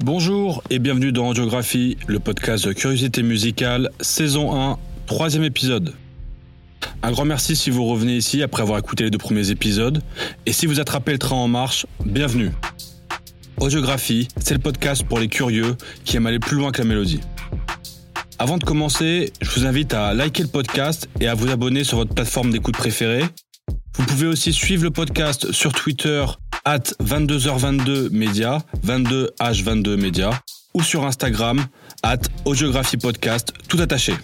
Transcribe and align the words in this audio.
Bonjour 0.00 0.62
et 0.70 0.78
bienvenue 0.78 1.10
dans 1.10 1.28
Audiographie, 1.28 1.96
le 2.06 2.20
podcast 2.20 2.66
de 2.66 2.72
curiosité 2.72 3.22
musicale, 3.22 3.90
saison 4.00 4.54
1, 4.54 4.78
troisième 5.06 5.42
épisode. 5.42 5.94
Un 7.02 7.10
grand 7.10 7.24
merci 7.24 7.56
si 7.56 7.70
vous 7.70 7.84
revenez 7.84 8.16
ici 8.16 8.42
après 8.42 8.62
avoir 8.62 8.78
écouté 8.78 9.04
les 9.04 9.10
deux 9.10 9.18
premiers 9.18 9.50
épisodes, 9.50 10.02
et 10.46 10.52
si 10.52 10.66
vous 10.66 10.80
attrapez 10.80 11.12
le 11.12 11.18
train 11.18 11.36
en 11.36 11.48
marche, 11.48 11.86
bienvenue. 12.04 12.52
Audiographie, 13.58 14.28
c'est 14.38 14.54
le 14.54 14.60
podcast 14.60 15.02
pour 15.02 15.18
les 15.18 15.28
curieux 15.28 15.76
qui 16.04 16.16
aiment 16.16 16.26
aller 16.26 16.38
plus 16.38 16.56
loin 16.56 16.72
que 16.72 16.82
la 16.82 16.88
mélodie. 16.88 17.20
Avant 18.38 18.58
de 18.58 18.64
commencer, 18.64 19.32
je 19.40 19.50
vous 19.50 19.66
invite 19.66 19.94
à 19.94 20.12
liker 20.12 20.42
le 20.42 20.48
podcast 20.48 21.08
et 21.20 21.26
à 21.26 21.34
vous 21.34 21.50
abonner 21.50 21.84
sur 21.84 21.96
votre 21.96 22.14
plateforme 22.14 22.50
d'écoute 22.50 22.76
préférée. 22.76 23.24
Vous 23.96 24.04
pouvez 24.04 24.26
aussi 24.26 24.52
suivre 24.52 24.84
le 24.84 24.90
podcast 24.90 25.52
sur 25.52 25.72
Twitter 25.72 26.24
at 26.66 26.92
22h22 27.00 28.10
Media, 28.10 28.58
22h22 28.84 29.96
Media, 29.96 30.30
ou 30.74 30.82
sur 30.82 31.06
Instagram 31.06 31.64
at 32.02 32.18
Audiographie 32.44 32.96
Podcast, 32.96 33.52
tout 33.68 33.80
attaché. 33.80 34.14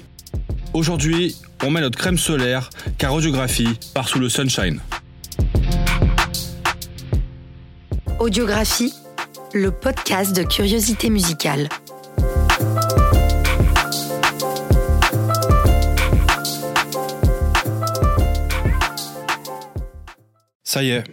Aujourd'hui, 0.74 1.36
on 1.62 1.70
met 1.70 1.80
notre 1.80 1.98
crème 1.98 2.19
solaire 2.19 2.69
car 2.98 3.14
Audiographie 3.14 3.78
part 3.95 4.09
sous 4.09 4.19
le 4.19 4.28
sunshine. 4.28 4.80
Audiographie, 8.19 8.92
le 9.55 9.70
podcast 9.70 10.34
de 10.34 10.42
curiosité 10.42 11.11
musicale. 11.11 11.69
Ça 20.64 20.83
y 20.83 20.91
est, 20.91 21.05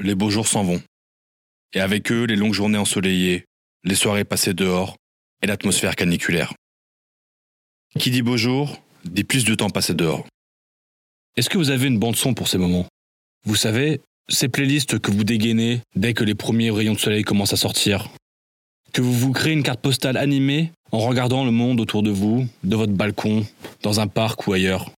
les 0.00 0.14
beaux 0.14 0.30
jours 0.30 0.48
s'en 0.48 0.64
vont. 0.64 0.82
Et 1.74 1.80
avec 1.80 2.10
eux, 2.10 2.24
les 2.24 2.36
longues 2.36 2.54
journées 2.54 2.78
ensoleillées, 2.78 3.44
les 3.84 3.94
soirées 3.94 4.24
passées 4.24 4.54
dehors 4.54 4.96
et 5.42 5.46
l'atmosphère 5.46 5.96
caniculaire. 5.96 6.54
Qui 7.98 8.10
dit 8.10 8.22
beau 8.22 8.36
jour, 8.36 8.80
dit 9.04 9.24
plus 9.24 9.44
de 9.44 9.54
temps 9.54 9.70
passé 9.70 9.94
dehors. 9.94 10.26
Est-ce 11.36 11.48
que 11.50 11.58
vous 11.58 11.70
avez 11.70 11.86
une 11.86 11.98
bande 11.98 12.16
son 12.16 12.34
pour 12.34 12.48
ces 12.48 12.58
moments? 12.58 12.86
Vous 13.44 13.54
savez, 13.54 14.00
ces 14.28 14.48
playlists 14.48 14.98
que 14.98 15.10
vous 15.10 15.24
dégainez 15.24 15.80
dès 15.94 16.14
que 16.14 16.24
les 16.24 16.34
premiers 16.34 16.70
rayons 16.70 16.94
de 16.94 16.98
soleil 16.98 17.22
commencent 17.22 17.52
à 17.52 17.56
sortir. 17.56 18.08
Que 18.92 19.02
vous 19.02 19.12
vous 19.12 19.32
créez 19.32 19.52
une 19.52 19.62
carte 19.62 19.80
postale 19.80 20.16
animée 20.16 20.72
en 20.90 20.98
regardant 20.98 21.44
le 21.44 21.50
monde 21.50 21.80
autour 21.80 22.02
de 22.02 22.10
vous, 22.10 22.46
de 22.64 22.76
votre 22.76 22.92
balcon, 22.92 23.46
dans 23.82 24.00
un 24.00 24.06
parc 24.06 24.46
ou 24.46 24.52
ailleurs. 24.52 24.90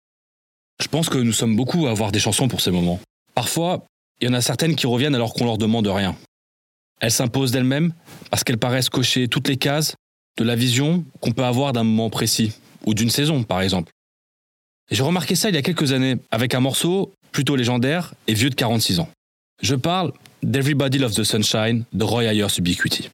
Je 0.81 0.89
pense 0.89 1.09
que 1.09 1.19
nous 1.19 1.33
sommes 1.33 1.57
beaucoup 1.57 1.87
à 1.87 1.91
avoir 1.91 2.13
des 2.13 2.21
chansons 2.21 2.49
pour 2.49 2.61
ces 2.61 2.71
moments. 2.71 3.01
Parfois, 3.35 3.85
il 4.21 4.29
y 4.29 4.31
en 4.31 4.35
a 4.35 4.41
certaines 4.41 4.77
qui 4.77 4.87
reviennent 4.87 5.15
alors 5.15 5.35
qu'on 5.35 5.45
leur 5.45 5.59
demande 5.59 5.87
rien. 5.87 6.17
Elles 7.01 7.11
s'imposent 7.11 7.53
d'elles-mêmes 7.53 7.93
parce 8.31 8.45
qu'elles 8.45 8.59
paraissent 8.59 8.91
cocher 8.91 9.29
toutes 9.29 9.49
les 9.49 9.57
cases 9.57 9.95
de 10.37 10.45
la 10.45 10.55
vision 10.55 11.05
qu'on 11.21 11.33
peut 11.33 11.45
avoir 11.45 11.73
d'un 11.73 11.85
moment 11.85 12.11
précis, 12.11 12.53
ou 12.87 12.95
d'une 12.95 13.11
saison 13.11 13.43
par 13.43 13.63
exemple. 13.63 13.93
J'ai 14.91 15.03
remarqué 15.03 15.35
ça 15.35 15.49
il 15.49 15.55
y 15.55 15.59
a 15.59 15.63
quelques 15.63 15.93
années 15.93 16.17
avec 16.31 16.55
un 16.55 16.61
morceau 16.61 17.13
plutôt 17.33 17.57
légendaire 17.57 18.15
et 18.27 18.35
vieux 18.35 18.51
de 18.51 18.55
46 18.55 19.01
ans. 19.01 19.09
Je 19.63 19.75
parle 19.75 20.13
d'Everybody 20.43 20.99
Loves 20.99 21.15
the 21.15 21.25
Sunshine 21.25 21.85
de 21.93 22.05
Roy 22.05 22.25
Ayers 22.25 22.59
Ubiquity. 22.59 23.09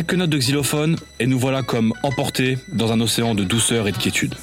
Quelques 0.00 0.14
notes 0.14 0.30
de 0.30 0.38
xylophone 0.38 0.96
et 1.18 1.26
nous 1.26 1.38
voilà 1.38 1.62
comme 1.62 1.92
emportés 2.02 2.56
dans 2.68 2.90
un 2.90 3.02
océan 3.02 3.34
de 3.34 3.44
douceur 3.44 3.86
et 3.86 3.92
de 3.92 3.98
quiétude. 3.98 4.34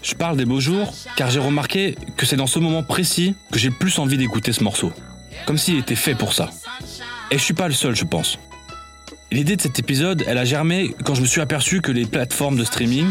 Je 0.00 0.14
parle 0.14 0.38
des 0.38 0.46
beaux 0.46 0.58
jours 0.58 0.94
car 1.18 1.30
j'ai 1.30 1.38
remarqué 1.38 1.96
que 2.16 2.24
c'est 2.24 2.36
dans 2.36 2.46
ce 2.46 2.58
moment 2.58 2.82
précis 2.82 3.34
que 3.52 3.58
j'ai 3.58 3.68
le 3.68 3.74
plus 3.74 3.98
envie 3.98 4.16
d'écouter 4.16 4.54
ce 4.54 4.64
morceau. 4.64 4.90
Comme 5.44 5.58
s'il 5.58 5.76
était 5.76 5.94
fait 5.94 6.14
pour 6.14 6.32
ça. 6.32 6.48
Et 7.30 7.36
je 7.36 7.42
suis 7.42 7.52
pas 7.52 7.68
le 7.68 7.74
seul, 7.74 7.94
je 7.94 8.04
pense. 8.06 8.38
L'idée 9.30 9.56
de 9.56 9.60
cet 9.60 9.78
épisode, 9.78 10.24
elle 10.26 10.38
a 10.38 10.46
germé 10.46 10.94
quand 11.04 11.14
je 11.14 11.20
me 11.20 11.26
suis 11.26 11.42
aperçu 11.42 11.82
que 11.82 11.92
les 11.92 12.06
plateformes 12.06 12.56
de 12.56 12.64
streaming, 12.64 13.06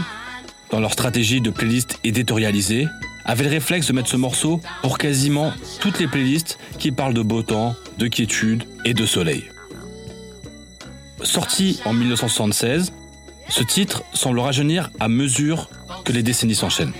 dans 0.71 0.79
leur 0.79 0.93
stratégie 0.93 1.39
de 1.39 1.51
playlist 1.51 1.99
éditorialisée, 2.03 2.87
avaient 3.25 3.43
le 3.43 3.49
réflexe 3.49 3.87
de 3.87 3.93
mettre 3.93 4.09
ce 4.09 4.17
morceau 4.17 4.61
pour 4.81 4.97
quasiment 4.97 5.51
toutes 5.79 5.99
les 5.99 6.07
playlists 6.07 6.57
qui 6.79 6.91
parlent 6.91 7.13
de 7.13 7.21
beau 7.21 7.41
temps, 7.41 7.75
de 7.97 8.07
quiétude 8.07 8.63
et 8.85 8.93
de 8.93 9.05
soleil. 9.05 9.45
Sorti 11.23 11.79
en 11.85 11.93
1976, 11.93 12.93
ce 13.49 13.63
titre 13.63 14.03
semble 14.13 14.39
rajeunir 14.39 14.91
à 14.99 15.07
mesure 15.07 15.69
que 16.03 16.11
les 16.11 16.23
décennies 16.23 16.55
s'enchaînent. 16.55 16.93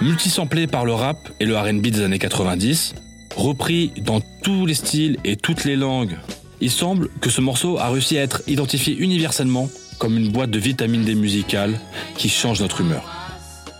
Multisamplé 0.00 0.66
par 0.66 0.84
le 0.84 0.92
rap 0.92 1.30
et 1.40 1.46
le 1.46 1.56
RB 1.56 1.86
des 1.86 2.02
années 2.02 2.18
90, 2.18 2.94
repris 3.34 3.92
dans 3.98 4.20
tous 4.42 4.66
les 4.66 4.74
styles 4.74 5.18
et 5.24 5.36
toutes 5.36 5.64
les 5.64 5.76
langues, 5.76 6.18
il 6.60 6.70
semble 6.70 7.08
que 7.20 7.30
ce 7.30 7.40
morceau 7.40 7.78
a 7.78 7.88
réussi 7.88 8.18
à 8.18 8.22
être 8.22 8.42
identifié 8.46 8.96
universellement 8.96 9.68
comme 9.98 10.16
une 10.16 10.30
boîte 10.30 10.50
de 10.50 10.58
vitamine 10.58 11.04
D 11.04 11.14
musicale 11.14 11.78
qui 12.16 12.28
change 12.28 12.60
notre 12.60 12.80
humeur. 12.80 13.04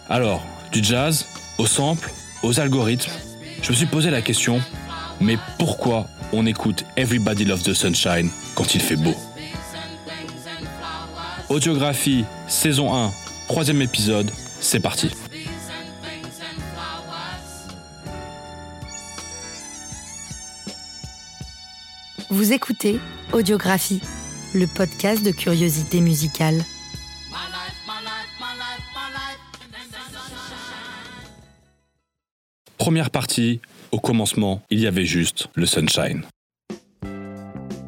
Alors, 0.08 0.42
du 0.72 0.82
jazz, 0.82 1.26
au 1.58 1.66
sample, 1.66 2.10
aux 2.42 2.60
algorithmes, 2.60 3.12
je 3.62 3.70
me 3.70 3.76
suis 3.76 3.86
posé 3.86 4.10
la 4.10 4.22
question, 4.22 4.60
mais 5.20 5.38
pourquoi 5.58 6.06
on 6.32 6.46
écoute 6.46 6.84
Everybody 6.96 7.44
Loves 7.44 7.62
the 7.62 7.74
Sunshine 7.74 8.30
quand 8.54 8.74
il 8.74 8.80
fait 8.80 8.96
beau? 8.96 9.14
Audiographie, 11.48 12.24
saison 12.48 12.94
1, 12.94 13.12
troisième 13.48 13.80
épisode, 13.82 14.30
c'est 14.60 14.80
parti. 14.80 15.10
Vous 22.28 22.52
écoutez 22.52 23.00
Audiographie, 23.32 24.00
le 24.54 24.66
podcast 24.66 25.24
de 25.24 25.30
curiosité 25.30 26.00
musicale. 26.00 26.62
Première 32.86 33.10
partie, 33.10 33.58
au 33.90 33.98
commencement, 33.98 34.62
il 34.70 34.78
y 34.78 34.86
avait 34.86 35.06
juste 35.06 35.48
le 35.56 35.66
sunshine. 35.66 36.22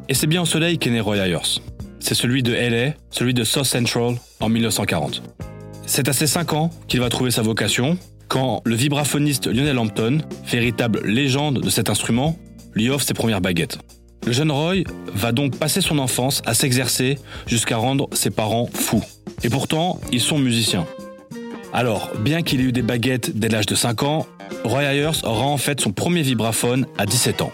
Et 0.09 0.13
c'est 0.13 0.27
bien 0.27 0.41
au 0.41 0.45
soleil 0.45 0.77
qu'est 0.77 0.89
né 0.89 0.99
Roy 0.99 1.15
Ayers. 1.19 1.61
C'est 2.01 2.15
celui 2.15 2.43
de 2.43 2.51
LA, 2.51 2.95
celui 3.09 3.33
de 3.33 3.45
South 3.45 3.63
Central 3.63 4.15
en 4.41 4.49
1940. 4.49 5.23
C'est 5.85 6.09
à 6.09 6.11
ses 6.11 6.27
5 6.27 6.51
ans 6.51 6.69
qu'il 6.89 6.99
va 6.99 7.07
trouver 7.07 7.31
sa 7.31 7.41
vocation, 7.41 7.97
quand 8.27 8.61
le 8.65 8.75
vibraphoniste 8.75 9.47
Lionel 9.47 9.77
Hampton, 9.77 10.17
véritable 10.45 10.99
légende 11.05 11.61
de 11.61 11.69
cet 11.69 11.89
instrument, 11.89 12.37
lui 12.73 12.89
offre 12.89 13.05
ses 13.05 13.13
premières 13.13 13.39
baguettes. 13.39 13.77
Le 14.27 14.33
jeune 14.33 14.51
Roy 14.51 14.83
va 15.13 15.31
donc 15.31 15.57
passer 15.57 15.79
son 15.79 15.97
enfance 15.97 16.41
à 16.45 16.53
s'exercer 16.53 17.17
jusqu'à 17.47 17.77
rendre 17.77 18.09
ses 18.11 18.31
parents 18.31 18.67
fous. 18.73 19.05
Et 19.43 19.49
pourtant, 19.49 20.01
ils 20.11 20.19
sont 20.19 20.37
musiciens. 20.37 20.85
Alors, 21.71 22.11
bien 22.19 22.41
qu'il 22.41 22.59
ait 22.59 22.65
eu 22.65 22.71
des 22.73 22.81
baguettes 22.81 23.37
dès 23.37 23.47
l'âge 23.47 23.67
de 23.67 23.75
5 23.75 24.03
ans, 24.03 24.27
Roy 24.63 24.83
Ayers 24.83 25.23
aura 25.23 25.45
en 25.45 25.57
fait 25.57 25.79
son 25.79 25.91
premier 25.91 26.21
vibraphone 26.21 26.85
à 26.97 27.05
17 27.05 27.41
ans. 27.41 27.51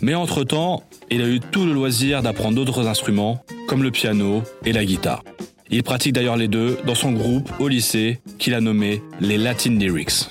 Mais 0.00 0.14
entre-temps, 0.14 0.82
il 1.10 1.22
a 1.22 1.28
eu 1.28 1.40
tout 1.40 1.64
le 1.64 1.72
loisir 1.72 2.22
d'apprendre 2.22 2.56
d'autres 2.56 2.86
instruments, 2.88 3.44
comme 3.68 3.82
le 3.82 3.90
piano 3.90 4.42
et 4.64 4.72
la 4.72 4.84
guitare. 4.84 5.22
Il 5.70 5.82
pratique 5.82 6.12
d'ailleurs 6.12 6.36
les 6.36 6.48
deux 6.48 6.78
dans 6.86 6.94
son 6.94 7.12
groupe 7.12 7.50
au 7.58 7.68
lycée, 7.68 8.20
qu'il 8.38 8.54
a 8.54 8.60
nommé 8.60 9.02
les 9.20 9.38
Latin 9.38 9.78
Lyrics. 9.78 10.28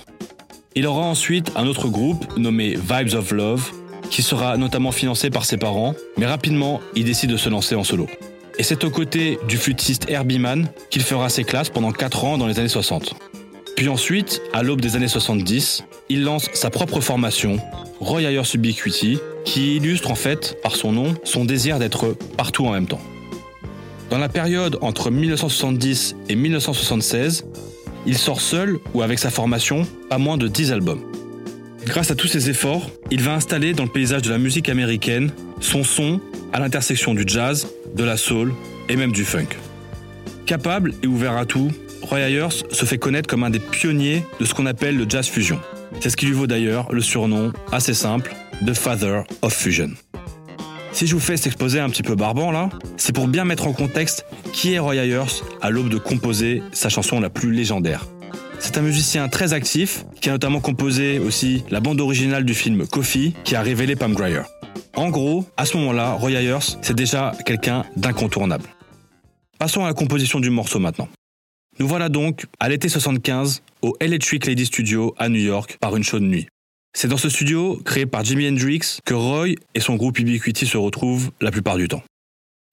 Il 0.75 0.85
aura 0.85 1.01
ensuite 1.01 1.51
un 1.55 1.67
autre 1.67 1.87
groupe 1.87 2.37
nommé 2.37 2.75
Vibes 2.75 3.13
of 3.15 3.31
Love, 3.31 3.71
qui 4.09 4.21
sera 4.21 4.57
notamment 4.57 4.91
financé 4.91 5.29
par 5.29 5.45
ses 5.45 5.57
parents, 5.57 5.95
mais 6.17 6.25
rapidement, 6.25 6.81
il 6.95 7.05
décide 7.05 7.31
de 7.31 7.37
se 7.37 7.49
lancer 7.49 7.75
en 7.75 7.83
solo. 7.83 8.07
Et 8.57 8.63
c'est 8.63 8.83
aux 8.83 8.89
côtés 8.89 9.39
du 9.47 9.57
flûtiste 9.57 10.09
Herbie 10.09 10.37
Mann 10.37 10.69
qu'il 10.89 11.01
fera 11.01 11.29
ses 11.29 11.43
classes 11.43 11.69
pendant 11.69 11.91
4 11.91 12.25
ans 12.25 12.37
dans 12.37 12.47
les 12.47 12.59
années 12.59 12.67
60. 12.67 13.15
Puis 13.75 13.89
ensuite, 13.89 14.41
à 14.53 14.63
l'aube 14.63 14.81
des 14.81 14.95
années 14.95 15.07
70, 15.07 15.83
il 16.09 16.23
lance 16.23 16.49
sa 16.53 16.69
propre 16.69 17.01
formation, 17.01 17.57
Roy 17.99 18.21
Ayers 18.23 18.41
Ubiquity, 18.53 19.19
qui 19.45 19.77
illustre 19.77 20.11
en 20.11 20.15
fait, 20.15 20.57
par 20.61 20.75
son 20.75 20.91
nom, 20.91 21.15
son 21.23 21.45
désir 21.45 21.79
d'être 21.79 22.15
partout 22.37 22.65
en 22.65 22.71
même 22.71 22.87
temps. 22.87 23.01
Dans 24.09 24.17
la 24.17 24.29
période 24.29 24.77
entre 24.81 25.09
1970 25.09 26.15
et 26.29 26.35
1976, 26.35 27.45
il 28.05 28.17
sort 28.17 28.41
seul 28.41 28.77
ou 28.93 29.01
avec 29.01 29.19
sa 29.19 29.29
formation 29.29 29.87
pas 30.09 30.17
moins 30.17 30.37
de 30.37 30.47
10 30.47 30.71
albums. 30.73 31.01
Grâce 31.85 32.11
à 32.11 32.15
tous 32.15 32.27
ses 32.27 32.49
efforts, 32.49 32.89
il 33.09 33.21
va 33.21 33.33
installer 33.33 33.73
dans 33.73 33.83
le 33.83 33.89
paysage 33.89 34.21
de 34.21 34.29
la 34.29 34.37
musique 34.37 34.69
américaine 34.69 35.31
son 35.59 35.83
son 35.83 36.19
à 36.53 36.59
l'intersection 36.59 37.13
du 37.13 37.23
jazz, 37.25 37.67
de 37.95 38.03
la 38.03 38.17
soul 38.17 38.53
et 38.89 38.95
même 38.95 39.11
du 39.11 39.25
funk. 39.25 39.47
Capable 40.45 40.93
et 41.01 41.07
ouvert 41.07 41.37
à 41.37 41.45
tout, 41.45 41.71
Roy 42.11 42.19
Ayers 42.19 42.65
se 42.69 42.83
fait 42.83 42.97
connaître 42.97 43.29
comme 43.29 43.45
un 43.45 43.49
des 43.49 43.61
pionniers 43.61 44.25
de 44.37 44.43
ce 44.43 44.53
qu'on 44.53 44.65
appelle 44.65 44.97
le 44.97 45.05
jazz 45.07 45.29
fusion. 45.29 45.61
C'est 46.01 46.09
ce 46.09 46.17
qui 46.17 46.25
lui 46.25 46.33
vaut 46.33 46.45
d'ailleurs 46.45 46.91
le 46.91 46.99
surnom, 46.99 47.53
assez 47.71 47.93
simple, 47.93 48.35
de 48.61 48.73
Father 48.73 49.21
of 49.41 49.53
Fusion. 49.53 49.91
Si 50.91 51.07
je 51.07 51.15
vous 51.15 51.21
fais 51.21 51.37
cet 51.37 51.47
exposé 51.47 51.79
un 51.79 51.89
petit 51.89 52.03
peu 52.03 52.15
barbant 52.15 52.51
là, 52.51 52.69
c'est 52.97 53.15
pour 53.15 53.29
bien 53.29 53.45
mettre 53.45 53.65
en 53.65 53.71
contexte 53.71 54.25
qui 54.51 54.73
est 54.73 54.79
Roy 54.79 54.95
Ayers 54.95 55.41
à 55.61 55.69
l'aube 55.69 55.87
de 55.87 55.97
composer 55.97 56.61
sa 56.73 56.89
chanson 56.89 57.21
la 57.21 57.29
plus 57.29 57.53
légendaire. 57.53 58.05
C'est 58.59 58.77
un 58.77 58.81
musicien 58.81 59.29
très 59.29 59.53
actif 59.53 60.03
qui 60.19 60.27
a 60.27 60.33
notamment 60.33 60.59
composé 60.59 61.17
aussi 61.17 61.63
la 61.71 61.79
bande 61.79 62.01
originale 62.01 62.43
du 62.43 62.53
film 62.53 62.87
Coffee 62.87 63.33
qui 63.45 63.55
a 63.55 63.61
révélé 63.61 63.95
Pam 63.95 64.13
Grier. 64.13 64.41
En 64.97 65.09
gros, 65.09 65.45
à 65.55 65.65
ce 65.65 65.77
moment-là, 65.77 66.11
Roy 66.15 66.31
Ayers, 66.31 66.75
c'est 66.81 66.93
déjà 66.93 67.31
quelqu'un 67.45 67.85
d'incontournable. 67.95 68.65
Passons 69.57 69.85
à 69.85 69.87
la 69.87 69.93
composition 69.93 70.41
du 70.41 70.49
morceau 70.49 70.79
maintenant. 70.79 71.07
Nous 71.81 71.87
voilà 71.87 72.09
donc 72.09 72.45
à 72.59 72.69
l'été 72.69 72.89
75 72.89 73.63
au 73.81 73.97
Electric 73.99 74.45
Lady 74.45 74.67
Studio 74.67 75.15
à 75.17 75.29
New 75.29 75.41
York 75.41 75.79
par 75.81 75.95
une 75.95 76.03
chaude 76.03 76.21
nuit. 76.21 76.45
C'est 76.95 77.07
dans 77.07 77.17
ce 77.17 77.27
studio, 77.27 77.81
créé 77.83 78.05
par 78.05 78.23
Jimi 78.23 78.47
Hendrix, 78.47 78.99
que 79.03 79.15
Roy 79.15 79.55
et 79.73 79.79
son 79.79 79.95
groupe 79.95 80.19
Ubiquity 80.19 80.67
se 80.67 80.77
retrouvent 80.77 81.31
la 81.41 81.49
plupart 81.49 81.77
du 81.77 81.87
temps. 81.87 82.03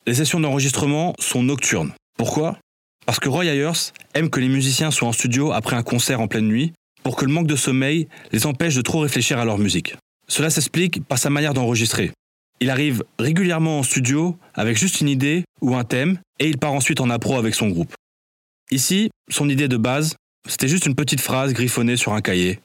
Les 0.07 0.13
sessions 0.13 0.41
d'enregistrement 0.41 1.15
sont 1.19 1.43
nocturnes. 1.43 1.95
Pourquoi? 2.19 2.59
Parce 3.07 3.19
que 3.19 3.31
Roy 3.31 3.47
Ayers 3.47 3.95
aime 4.13 4.29
que 4.29 4.41
les 4.41 4.49
musiciens 4.49 4.91
soient 4.91 5.09
en 5.09 5.13
studio 5.13 5.53
après 5.53 5.77
un 5.77 5.83
concert 5.83 6.21
en 6.21 6.29
pleine 6.29 6.47
nuit, 6.47 6.75
pour 7.03 7.17
que 7.17 7.25
le 7.25 7.33
manque 7.33 7.47
de 7.47 7.57
sommeil 7.57 8.09
les 8.33 8.45
empêche 8.45 8.75
de 8.75 8.83
trop 8.83 9.01
réfléchir 9.01 9.39
à 9.39 9.47
leur 9.47 9.57
musique. 9.57 9.97
Cela 10.29 10.51
s'explique 10.51 11.03
par 11.07 11.17
sa 11.17 11.31
manière 11.31 11.55
d'enregistrer. 11.55 12.11
Il 12.61 12.69
arrive 12.69 13.05
régulièrement 13.19 13.79
en 13.79 13.83
studio 13.83 14.37
avec 14.53 14.77
juste 14.77 15.01
une 15.01 15.09
idée 15.09 15.45
ou 15.63 15.77
un 15.77 15.85
thème, 15.85 16.19
et 16.41 16.47
il 16.47 16.59
part 16.59 16.75
ensuite 16.75 17.01
en 17.01 17.09
appro 17.09 17.39
avec 17.39 17.55
son 17.55 17.69
groupe. 17.69 17.95
Ici, 18.71 19.09
son 19.31 19.49
idée 19.49 19.67
de 19.67 19.79
base, 19.79 20.15
c'était 20.47 20.69
juste 20.69 20.85
une 20.85 20.95
petite 20.95 21.23
phrase 21.23 21.55
griffonnée 21.55 21.97
sur 21.97 22.13
un 22.13 22.21
cahier. 22.21 22.61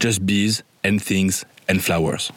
Just 0.00 0.20
bees 0.20 0.64
and 0.84 0.98
things 0.98 1.44
and 1.70 1.78
flowers. 1.78 2.32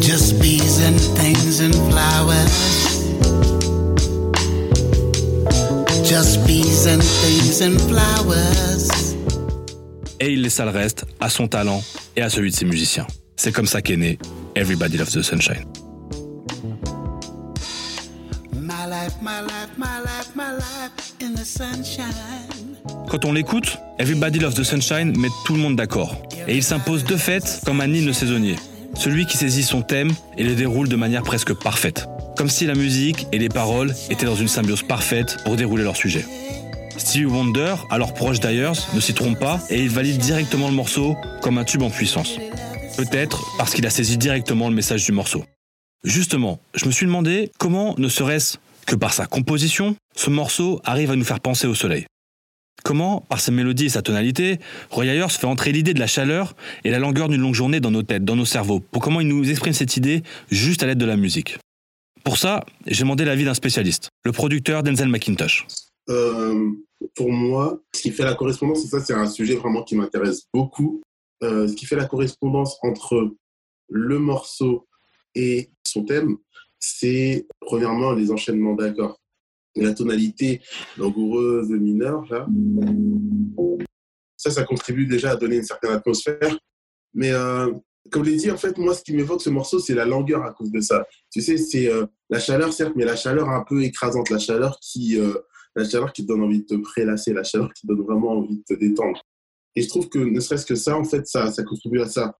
Just 0.00 0.38
bees 0.40 0.78
and 0.80 0.96
things 1.16 1.60
and 1.60 1.74
flowers. 1.90 2.54
Just 6.04 6.46
bees 6.46 6.86
and 6.86 7.02
things 7.02 7.62
and 7.62 7.80
flowers. 7.88 8.75
Et 10.20 10.32
il 10.32 10.42
laissa 10.42 10.64
le 10.64 10.70
reste 10.70 11.04
à 11.20 11.28
son 11.28 11.46
talent 11.48 11.82
et 12.16 12.22
à 12.22 12.30
celui 12.30 12.50
de 12.50 12.56
ses 12.56 12.64
musiciens. 12.64 13.06
C'est 13.36 13.52
comme 13.52 13.66
ça 13.66 13.82
qu'est 13.82 13.96
né 13.96 14.18
Everybody 14.54 14.96
Loves 14.96 15.10
the 15.10 15.22
Sunshine. 15.22 15.64
Quand 23.08 23.24
on 23.24 23.32
l'écoute, 23.32 23.78
Everybody 23.98 24.38
Loves 24.38 24.54
the 24.54 24.64
Sunshine 24.64 25.16
met 25.18 25.28
tout 25.44 25.54
le 25.54 25.58
monde 25.58 25.76
d'accord. 25.76 26.16
Et 26.48 26.56
il 26.56 26.62
s'impose 26.62 27.04
de 27.04 27.16
fait 27.16 27.60
comme 27.64 27.80
un 27.80 27.92
hymne 27.92 28.12
saisonnier. 28.12 28.56
Celui 28.94 29.26
qui 29.26 29.36
saisit 29.36 29.62
son 29.62 29.82
thème 29.82 30.10
et 30.38 30.44
le 30.44 30.54
déroule 30.54 30.88
de 30.88 30.96
manière 30.96 31.22
presque 31.22 31.52
parfaite. 31.52 32.06
Comme 32.36 32.48
si 32.48 32.64
la 32.66 32.74
musique 32.74 33.26
et 33.32 33.38
les 33.38 33.48
paroles 33.48 33.94
étaient 34.10 34.26
dans 34.26 34.36
une 34.36 34.48
symbiose 34.48 34.82
parfaite 34.82 35.38
pour 35.44 35.56
dérouler 35.56 35.84
leur 35.84 35.96
sujet. 35.96 36.24
Stevie 36.98 37.26
Wonder, 37.26 37.74
alors 37.90 38.14
proche 38.14 38.40
d'Ayers, 38.40 38.72
ne 38.94 39.00
s'y 39.00 39.14
trompe 39.14 39.38
pas 39.38 39.60
et 39.70 39.82
il 39.82 39.90
valide 39.90 40.18
directement 40.18 40.68
le 40.68 40.74
morceau 40.74 41.16
comme 41.42 41.58
un 41.58 41.64
tube 41.64 41.82
en 41.82 41.90
puissance. 41.90 42.38
Peut-être 42.96 43.44
parce 43.58 43.74
qu'il 43.74 43.86
a 43.86 43.90
saisi 43.90 44.16
directement 44.16 44.68
le 44.68 44.74
message 44.74 45.04
du 45.04 45.12
morceau. 45.12 45.44
Justement, 46.04 46.60
je 46.74 46.86
me 46.86 46.90
suis 46.90 47.06
demandé 47.06 47.50
comment, 47.58 47.94
ne 47.98 48.08
serait-ce 48.08 48.58
que 48.86 48.96
par 48.96 49.12
sa 49.12 49.26
composition, 49.26 49.96
ce 50.14 50.30
morceau 50.30 50.80
arrive 50.84 51.10
à 51.10 51.16
nous 51.16 51.24
faire 51.24 51.40
penser 51.40 51.66
au 51.66 51.74
soleil. 51.74 52.06
Comment, 52.84 53.22
par 53.28 53.40
sa 53.40 53.52
mélodie 53.52 53.86
et 53.86 53.90
sa 53.90 54.02
tonalité, 54.02 54.60
Roy 54.90 55.06
Ayers 55.06 55.28
fait 55.28 55.46
entrer 55.46 55.72
l'idée 55.72 55.94
de 55.94 55.98
la 55.98 56.06
chaleur 56.06 56.54
et 56.84 56.90
la 56.90 56.98
longueur 56.98 57.28
d'une 57.28 57.40
longue 57.40 57.54
journée 57.54 57.80
dans 57.80 57.90
nos 57.90 58.02
têtes, 58.02 58.24
dans 58.24 58.36
nos 58.36 58.44
cerveaux, 58.44 58.80
pour 58.80 59.02
comment 59.02 59.20
il 59.20 59.28
nous 59.28 59.50
exprime 59.50 59.72
cette 59.72 59.96
idée 59.96 60.22
juste 60.50 60.82
à 60.82 60.86
l'aide 60.86 60.98
de 60.98 61.06
la 61.06 61.16
musique. 61.16 61.58
Pour 62.22 62.38
ça, 62.38 62.64
j'ai 62.86 63.02
demandé 63.02 63.24
l'avis 63.24 63.44
d'un 63.44 63.54
spécialiste, 63.54 64.10
le 64.24 64.32
producteur 64.32 64.82
Denzel 64.82 65.08
McIntosh. 65.08 65.66
Euh, 66.08 66.70
pour 67.14 67.30
moi, 67.30 67.80
ce 67.94 68.02
qui 68.02 68.10
fait 68.10 68.24
la 68.24 68.34
correspondance, 68.34 68.84
et 68.84 68.88
ça 68.88 69.00
c'est 69.00 69.14
un 69.14 69.26
sujet 69.26 69.56
vraiment 69.56 69.82
qui 69.82 69.96
m'intéresse 69.96 70.46
beaucoup, 70.52 71.02
euh, 71.42 71.68
ce 71.68 71.74
qui 71.74 71.86
fait 71.86 71.96
la 71.96 72.06
correspondance 72.06 72.78
entre 72.82 73.34
le 73.88 74.18
morceau 74.18 74.86
et 75.34 75.70
son 75.86 76.04
thème, 76.04 76.36
c'est 76.78 77.46
premièrement 77.60 78.12
les 78.12 78.30
enchaînements 78.30 78.74
d'accords. 78.74 79.20
La 79.74 79.92
tonalité 79.92 80.62
langoureuse 80.96 81.68
mineure, 81.68 82.24
là, 82.30 82.46
ça, 84.36 84.50
ça 84.50 84.64
contribue 84.64 85.06
déjà 85.06 85.32
à 85.32 85.36
donner 85.36 85.56
une 85.56 85.64
certaine 85.64 85.92
atmosphère. 85.92 86.58
Mais 87.12 87.32
euh, 87.32 87.72
comme 88.10 88.24
je 88.24 88.30
l'ai 88.30 88.36
dit, 88.36 88.50
en 88.50 88.56
fait, 88.56 88.78
moi, 88.78 88.94
ce 88.94 89.02
qui 89.02 89.12
m'évoque 89.12 89.42
ce 89.42 89.50
morceau, 89.50 89.78
c'est 89.78 89.94
la 89.94 90.06
langueur 90.06 90.42
à 90.44 90.52
cause 90.52 90.70
de 90.70 90.80
ça. 90.80 91.06
Tu 91.30 91.42
sais, 91.42 91.58
c'est 91.58 91.88
euh, 91.88 92.06
la 92.30 92.38
chaleur, 92.38 92.72
certes, 92.72 92.94
mais 92.96 93.04
la 93.04 93.16
chaleur 93.16 93.50
un 93.50 93.62
peu 93.62 93.82
écrasante, 93.82 94.30
la 94.30 94.38
chaleur 94.38 94.78
qui, 94.80 95.18
la 95.76 95.84
chaleur 95.84 96.12
qui 96.12 96.22
te 96.22 96.28
donne 96.28 96.42
envie 96.42 96.60
de 96.60 96.66
te 96.66 96.74
prélasser, 96.74 97.32
la 97.32 97.44
chaleur 97.44 97.72
qui 97.74 97.86
te 97.86 97.92
donne 97.92 98.04
vraiment 98.04 98.30
envie 98.32 98.56
de 98.56 98.64
te 98.64 98.74
détendre. 98.74 99.22
Et 99.74 99.82
je 99.82 99.88
trouve 99.88 100.08
que 100.08 100.18
ne 100.18 100.40
serait-ce 100.40 100.64
que 100.64 100.74
ça, 100.74 100.96
en 100.96 101.04
fait, 101.04 101.26
ça, 101.26 101.50
contribue 101.64 102.00
à 102.00 102.08
ça. 102.08 102.38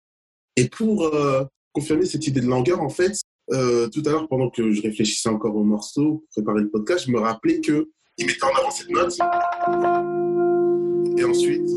Et 0.56 0.68
pour 0.68 1.04
euh, 1.04 1.44
confirmer 1.72 2.06
cette 2.06 2.26
idée 2.26 2.40
de 2.40 2.46
langueur, 2.46 2.80
en 2.80 2.88
fait, 2.88 3.12
euh, 3.52 3.88
tout 3.88 4.02
à 4.06 4.10
l'heure, 4.10 4.26
pendant 4.28 4.48
que 4.48 4.72
je 4.72 4.80
réfléchissais 4.80 5.28
encore 5.28 5.54
au 5.54 5.64
morceau, 5.64 6.24
pour 6.34 6.42
préparer 6.42 6.62
le 6.62 6.70
podcast, 6.70 7.04
je 7.06 7.12
me 7.12 7.20
rappelais 7.20 7.60
que 7.60 7.90
il 8.18 8.26
mettait 8.26 8.44
en 8.44 8.58
avant 8.58 8.70
cette 8.70 8.88
note. 8.88 9.18
Et 11.18 11.24
ensuite, 11.24 11.68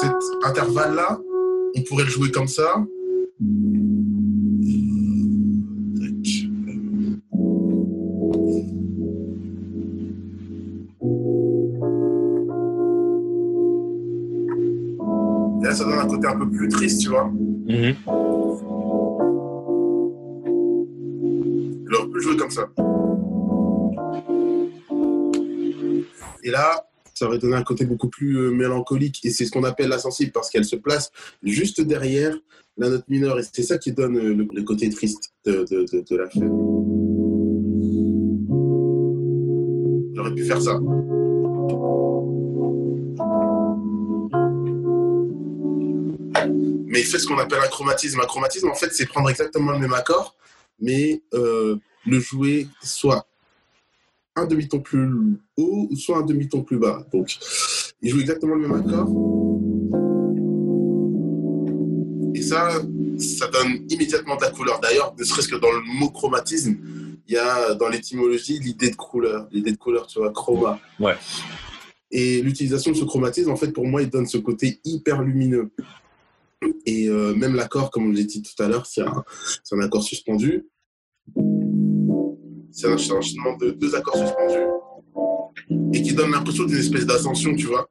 cet 0.00 0.44
intervalle-là, 0.44 1.20
on 1.76 1.82
pourrait 1.82 2.04
le 2.04 2.10
jouer 2.10 2.30
comme 2.30 2.48
ça. 2.48 2.82
Ça 15.84 15.90
donne 15.90 15.98
un 15.98 16.06
côté 16.06 16.26
un 16.26 16.38
peu 16.38 16.50
plus 16.50 16.68
triste, 16.68 17.02
tu 17.02 17.08
vois. 17.08 17.24
Mhm. 17.26 17.94
Il 21.86 21.94
aurait 21.94 22.08
pu 22.08 22.14
le 22.14 22.20
jouer 22.20 22.36
comme 22.36 22.50
ça. 22.50 22.68
Et 26.42 26.50
là, 26.50 26.86
ça 27.14 27.26
aurait 27.26 27.38
donné 27.38 27.56
un 27.56 27.62
côté 27.62 27.84
beaucoup 27.86 28.08
plus 28.08 28.36
euh, 28.36 28.50
mélancolique. 28.50 29.24
Et 29.24 29.30
c'est 29.30 29.44
ce 29.44 29.50
qu'on 29.50 29.64
appelle 29.64 29.88
la 29.88 29.98
sensible 29.98 30.32
parce 30.32 30.50
qu'elle 30.50 30.64
se 30.64 30.76
place 30.76 31.10
juste 31.42 31.80
derrière 31.80 32.36
la 32.76 32.88
note 32.90 33.08
mineure. 33.08 33.38
Et 33.38 33.42
c'est 33.50 33.62
ça 33.62 33.78
qui 33.78 33.92
donne 33.92 34.16
euh, 34.16 34.34
le, 34.34 34.48
le 34.52 34.62
côté 34.62 34.90
triste 34.90 35.32
de, 35.44 35.64
de, 35.70 35.86
de, 35.92 36.04
de 36.08 36.16
la 36.16 36.28
fête. 36.28 36.42
J'aurais 40.14 40.34
pu 40.34 40.44
faire 40.44 40.60
ça. 40.60 40.80
Mais 46.94 47.00
il 47.00 47.06
fait 47.06 47.18
ce 47.18 47.26
qu'on 47.26 47.38
appelle 47.38 47.58
un 47.58 47.66
chromatisme. 47.66 48.20
Un 48.20 48.26
chromatisme, 48.26 48.68
en 48.68 48.74
fait, 48.76 48.94
c'est 48.94 49.06
prendre 49.06 49.28
exactement 49.28 49.72
le 49.72 49.80
même 49.80 49.92
accord, 49.92 50.36
mais 50.80 51.24
euh, 51.34 51.74
le 52.06 52.20
jouer 52.20 52.68
soit 52.84 53.26
un 54.36 54.46
demi-ton 54.46 54.78
plus 54.78 55.10
haut 55.56 55.88
ou 55.90 55.96
soit 55.96 56.18
un 56.18 56.22
demi-ton 56.22 56.62
plus 56.62 56.78
bas. 56.78 57.04
Donc, 57.12 57.36
il 58.00 58.10
joue 58.10 58.20
exactement 58.20 58.54
le 58.54 58.68
même 58.68 58.78
accord. 58.78 59.08
Et 62.36 62.42
ça, 62.42 62.80
ça 63.18 63.48
donne 63.48 63.84
immédiatement 63.88 64.36
de 64.36 64.42
la 64.42 64.50
couleur. 64.52 64.78
D'ailleurs, 64.78 65.16
ne 65.18 65.24
serait-ce 65.24 65.48
que 65.48 65.56
dans 65.56 65.72
le 65.72 65.80
mot 65.98 66.10
chromatisme, 66.10 66.76
il 67.26 67.34
y 67.34 67.36
a 67.36 67.74
dans 67.74 67.88
l'étymologie 67.88 68.60
l'idée 68.60 68.90
de 68.90 68.96
couleur, 68.96 69.48
l'idée 69.50 69.72
de 69.72 69.78
couleur, 69.78 70.06
tu 70.06 70.20
vois, 70.20 70.30
chroma. 70.30 70.78
Ouais. 71.00 71.16
Et 72.12 72.40
l'utilisation 72.40 72.92
de 72.92 72.96
ce 72.96 73.04
chromatisme, 73.04 73.50
en 73.50 73.56
fait, 73.56 73.72
pour 73.72 73.84
moi, 73.84 74.00
il 74.00 74.10
donne 74.10 74.26
ce 74.26 74.38
côté 74.38 74.78
hyper 74.84 75.22
lumineux. 75.22 75.72
Et 76.86 77.08
euh, 77.08 77.34
même 77.34 77.54
l'accord, 77.54 77.90
comme 77.90 78.12
je 78.12 78.18
l'ai 78.18 78.24
dit 78.24 78.42
tout 78.42 78.62
à 78.62 78.68
l'heure, 78.68 78.86
c'est 78.86 79.02
un, 79.02 79.80
accord 79.80 80.02
suspendu. 80.02 80.66
C'est 82.70 82.88
un 82.88 82.94
enchaînement 82.94 83.56
de 83.58 83.70
deux 83.70 83.94
accords 83.94 84.16
suspendus. 84.16 84.66
et 85.92 86.02
qui 86.02 86.14
donne 86.14 86.32
l'impression 86.32 86.64
d'une 86.64 86.78
espèce 86.78 87.06
d'ascension, 87.06 87.54
tu 87.54 87.66
vois. 87.66 87.88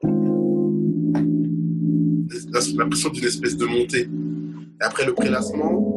L'impression 2.75 3.09
d'une 3.09 3.25
espèce 3.25 3.57
de 3.57 3.65
montée. 3.65 4.09
Et 4.81 4.83
après 4.83 5.05
le 5.05 5.13
prélassement 5.13 5.93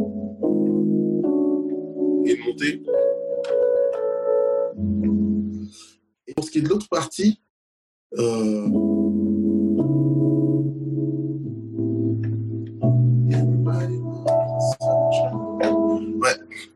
et 2.24 2.34
une 2.34 2.44
montée. 2.44 2.82
Et 6.26 6.34
pour 6.34 6.44
ce 6.44 6.50
qui 6.50 6.58
est 6.58 6.62
de 6.62 6.68
l'autre 6.68 6.88
partie, 6.88 7.40
euh, 8.18 8.66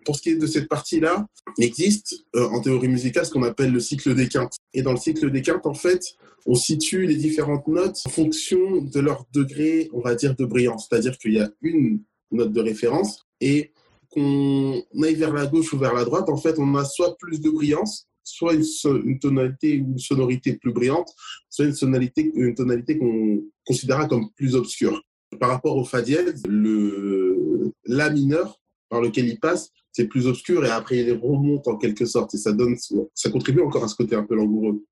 Pour 0.04 0.16
ce 0.16 0.22
qui 0.22 0.30
est 0.30 0.36
de 0.36 0.46
cette 0.46 0.68
partie-là, 0.68 1.26
il 1.58 1.64
existe 1.64 2.24
euh, 2.36 2.48
en 2.48 2.60
théorie 2.60 2.88
musicale 2.88 3.26
ce 3.26 3.30
qu'on 3.30 3.42
appelle 3.42 3.72
le 3.72 3.80
cycle 3.80 4.14
des 4.14 4.28
quintes. 4.28 4.56
Et 4.72 4.82
dans 4.82 4.92
le 4.92 4.98
cycle 4.98 5.30
des 5.30 5.42
quintes, 5.42 5.66
en 5.66 5.74
fait, 5.74 6.16
on 6.46 6.54
situe 6.54 7.06
les 7.06 7.16
différentes 7.16 7.66
notes 7.68 8.00
en 8.06 8.10
fonction 8.10 8.82
de 8.82 9.00
leur 9.00 9.26
degré, 9.32 9.90
on 9.92 10.00
va 10.00 10.14
dire, 10.14 10.34
de 10.36 10.44
brillance. 10.44 10.86
C'est-à-dire 10.88 11.18
qu'il 11.18 11.34
y 11.34 11.40
a 11.40 11.50
une 11.60 12.02
note 12.30 12.52
de 12.52 12.60
référence 12.60 13.26
et 13.40 13.72
qu'on 14.10 14.82
aille 15.02 15.14
vers 15.14 15.32
la 15.32 15.46
gauche 15.46 15.72
ou 15.72 15.78
vers 15.78 15.94
la 15.94 16.04
droite, 16.04 16.28
en 16.28 16.36
fait, 16.36 16.58
on 16.58 16.74
a 16.74 16.84
soit 16.84 17.16
plus 17.18 17.40
de 17.40 17.50
brillance, 17.50 18.08
soit 18.24 18.54
une, 18.54 19.18
tonalité 19.18 19.80
ou 19.80 19.92
une 19.92 19.98
sonorité 19.98 20.54
plus 20.54 20.72
brillante, 20.72 21.08
soit 21.48 21.66
une 21.66 21.74
tonalité, 21.74 22.30
une 22.34 22.54
tonalité 22.54 22.98
qu'on 22.98 23.42
considérera 23.66 24.06
comme 24.06 24.30
plus 24.36 24.54
obscure. 24.54 25.02
Par 25.38 25.48
rapport 25.48 25.76
au 25.76 25.84
fa 25.84 26.02
dièse, 26.02 26.42
le 26.48 27.72
la 27.84 28.10
mineur 28.10 28.60
par 28.88 29.00
lequel 29.00 29.28
il 29.28 29.38
passe, 29.38 29.70
c'est 29.92 30.06
plus 30.06 30.26
obscur 30.26 30.64
et 30.64 30.70
après 30.70 30.98
il 30.98 31.12
remonte 31.12 31.66
en 31.68 31.76
quelque 31.76 32.06
sorte 32.06 32.34
et 32.34 32.38
ça 32.38 32.52
donne, 32.52 32.76
ça 33.14 33.30
contribue 33.30 33.62
encore 33.62 33.84
à 33.84 33.88
ce 33.88 33.96
côté 33.96 34.14
un 34.14 34.24
peu 34.24 34.34
langoureux. 34.34 34.84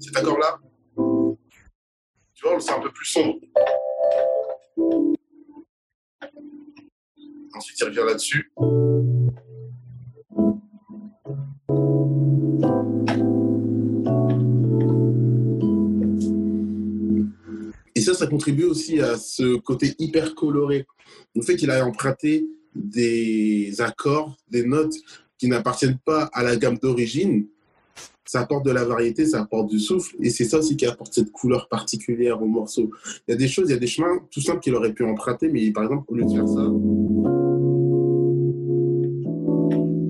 Cet 0.00 0.16
accord-là, 0.16 0.58
tu 2.34 2.48
vois, 2.48 2.58
c'est 2.60 2.72
un 2.72 2.80
peu 2.80 2.90
plus 2.90 3.06
sombre. 3.06 3.38
Ensuite, 7.54 7.78
il 7.80 7.84
revient 7.84 8.02
là-dessus. 8.06 8.50
Et 17.94 18.00
ça, 18.00 18.14
ça 18.14 18.26
contribue 18.26 18.64
aussi 18.64 19.00
à 19.00 19.16
ce 19.16 19.58
côté 19.58 19.94
hyper 19.98 20.34
coloré. 20.34 20.86
Le 21.36 21.42
fait 21.42 21.56
qu'il 21.56 21.70
a 21.70 21.86
emprunté 21.86 22.48
des 22.74 23.80
accords, 23.80 24.36
des 24.50 24.64
notes 24.64 24.94
qui 25.38 25.48
n'appartiennent 25.48 25.98
pas 26.04 26.30
à 26.32 26.42
la 26.42 26.56
gamme 26.56 26.78
d'origine, 26.78 27.46
ça 28.24 28.40
apporte 28.40 28.64
de 28.64 28.70
la 28.70 28.84
variété, 28.84 29.26
ça 29.26 29.40
apporte 29.40 29.68
du 29.68 29.78
souffle, 29.78 30.16
et 30.20 30.30
c'est 30.30 30.44
ça 30.44 30.58
aussi 30.58 30.76
qui 30.76 30.86
apporte 30.86 31.12
cette 31.12 31.32
couleur 31.32 31.68
particulière 31.68 32.40
au 32.40 32.46
morceau. 32.46 32.90
Il 33.26 33.32
y 33.32 33.34
a 33.34 33.36
des 33.36 33.48
choses, 33.48 33.68
il 33.68 33.72
y 33.72 33.76
a 33.76 33.80
des 33.80 33.86
chemins 33.86 34.20
tout 34.30 34.40
simples 34.40 34.60
qu'il 34.60 34.74
aurait 34.74 34.92
pu 34.92 35.04
emprunter, 35.04 35.48
mais 35.48 35.70
par 35.70 35.84
exemple, 35.84 36.04
au 36.08 36.14
lieu 36.14 36.24
de 36.24 36.30
faire 36.30 36.48
ça, 36.48 36.62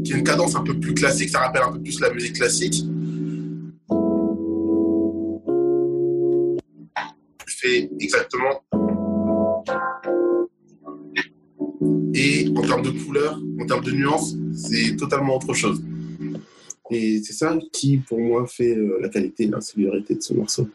qui 0.05 0.13
a 0.13 0.17
une 0.19 0.25
cadence 0.25 0.55
un 0.55 0.63
peu 0.63 0.79
plus 0.79 0.95
classique, 0.95 1.31
ça 1.31 1.41
rappelle 1.41 1.63
un 1.63 1.73
peu 1.73 1.81
plus 1.81 1.99
la 2.01 2.13
musique 2.13 2.35
classique. 2.35 2.85
fait 7.63 7.91
exactement. 8.01 8.63
Et 12.25 12.49
en 12.57 12.63
termes 12.63 12.83
de 12.83 12.91
couleur, 12.91 13.37
en 13.61 13.67
termes 13.67 13.83
de 13.83 13.91
nuances, 13.91 14.37
c'est 14.55 14.95
totalement 14.95 15.39
autre 15.39 15.55
chose. 15.55 15.83
Et 16.93 17.21
c'est 17.25 17.33
ça 17.33 17.59
qui, 17.73 17.97
pour 17.97 18.21
moi, 18.21 18.47
fait 18.47 18.77
euh, 18.77 18.99
la 19.03 19.09
qualité 19.09 19.45
et 19.45 19.49
la 19.49 19.61
singularité 19.61 20.15
de 20.15 20.21
ce 20.23 20.33
morceau. 20.33 20.71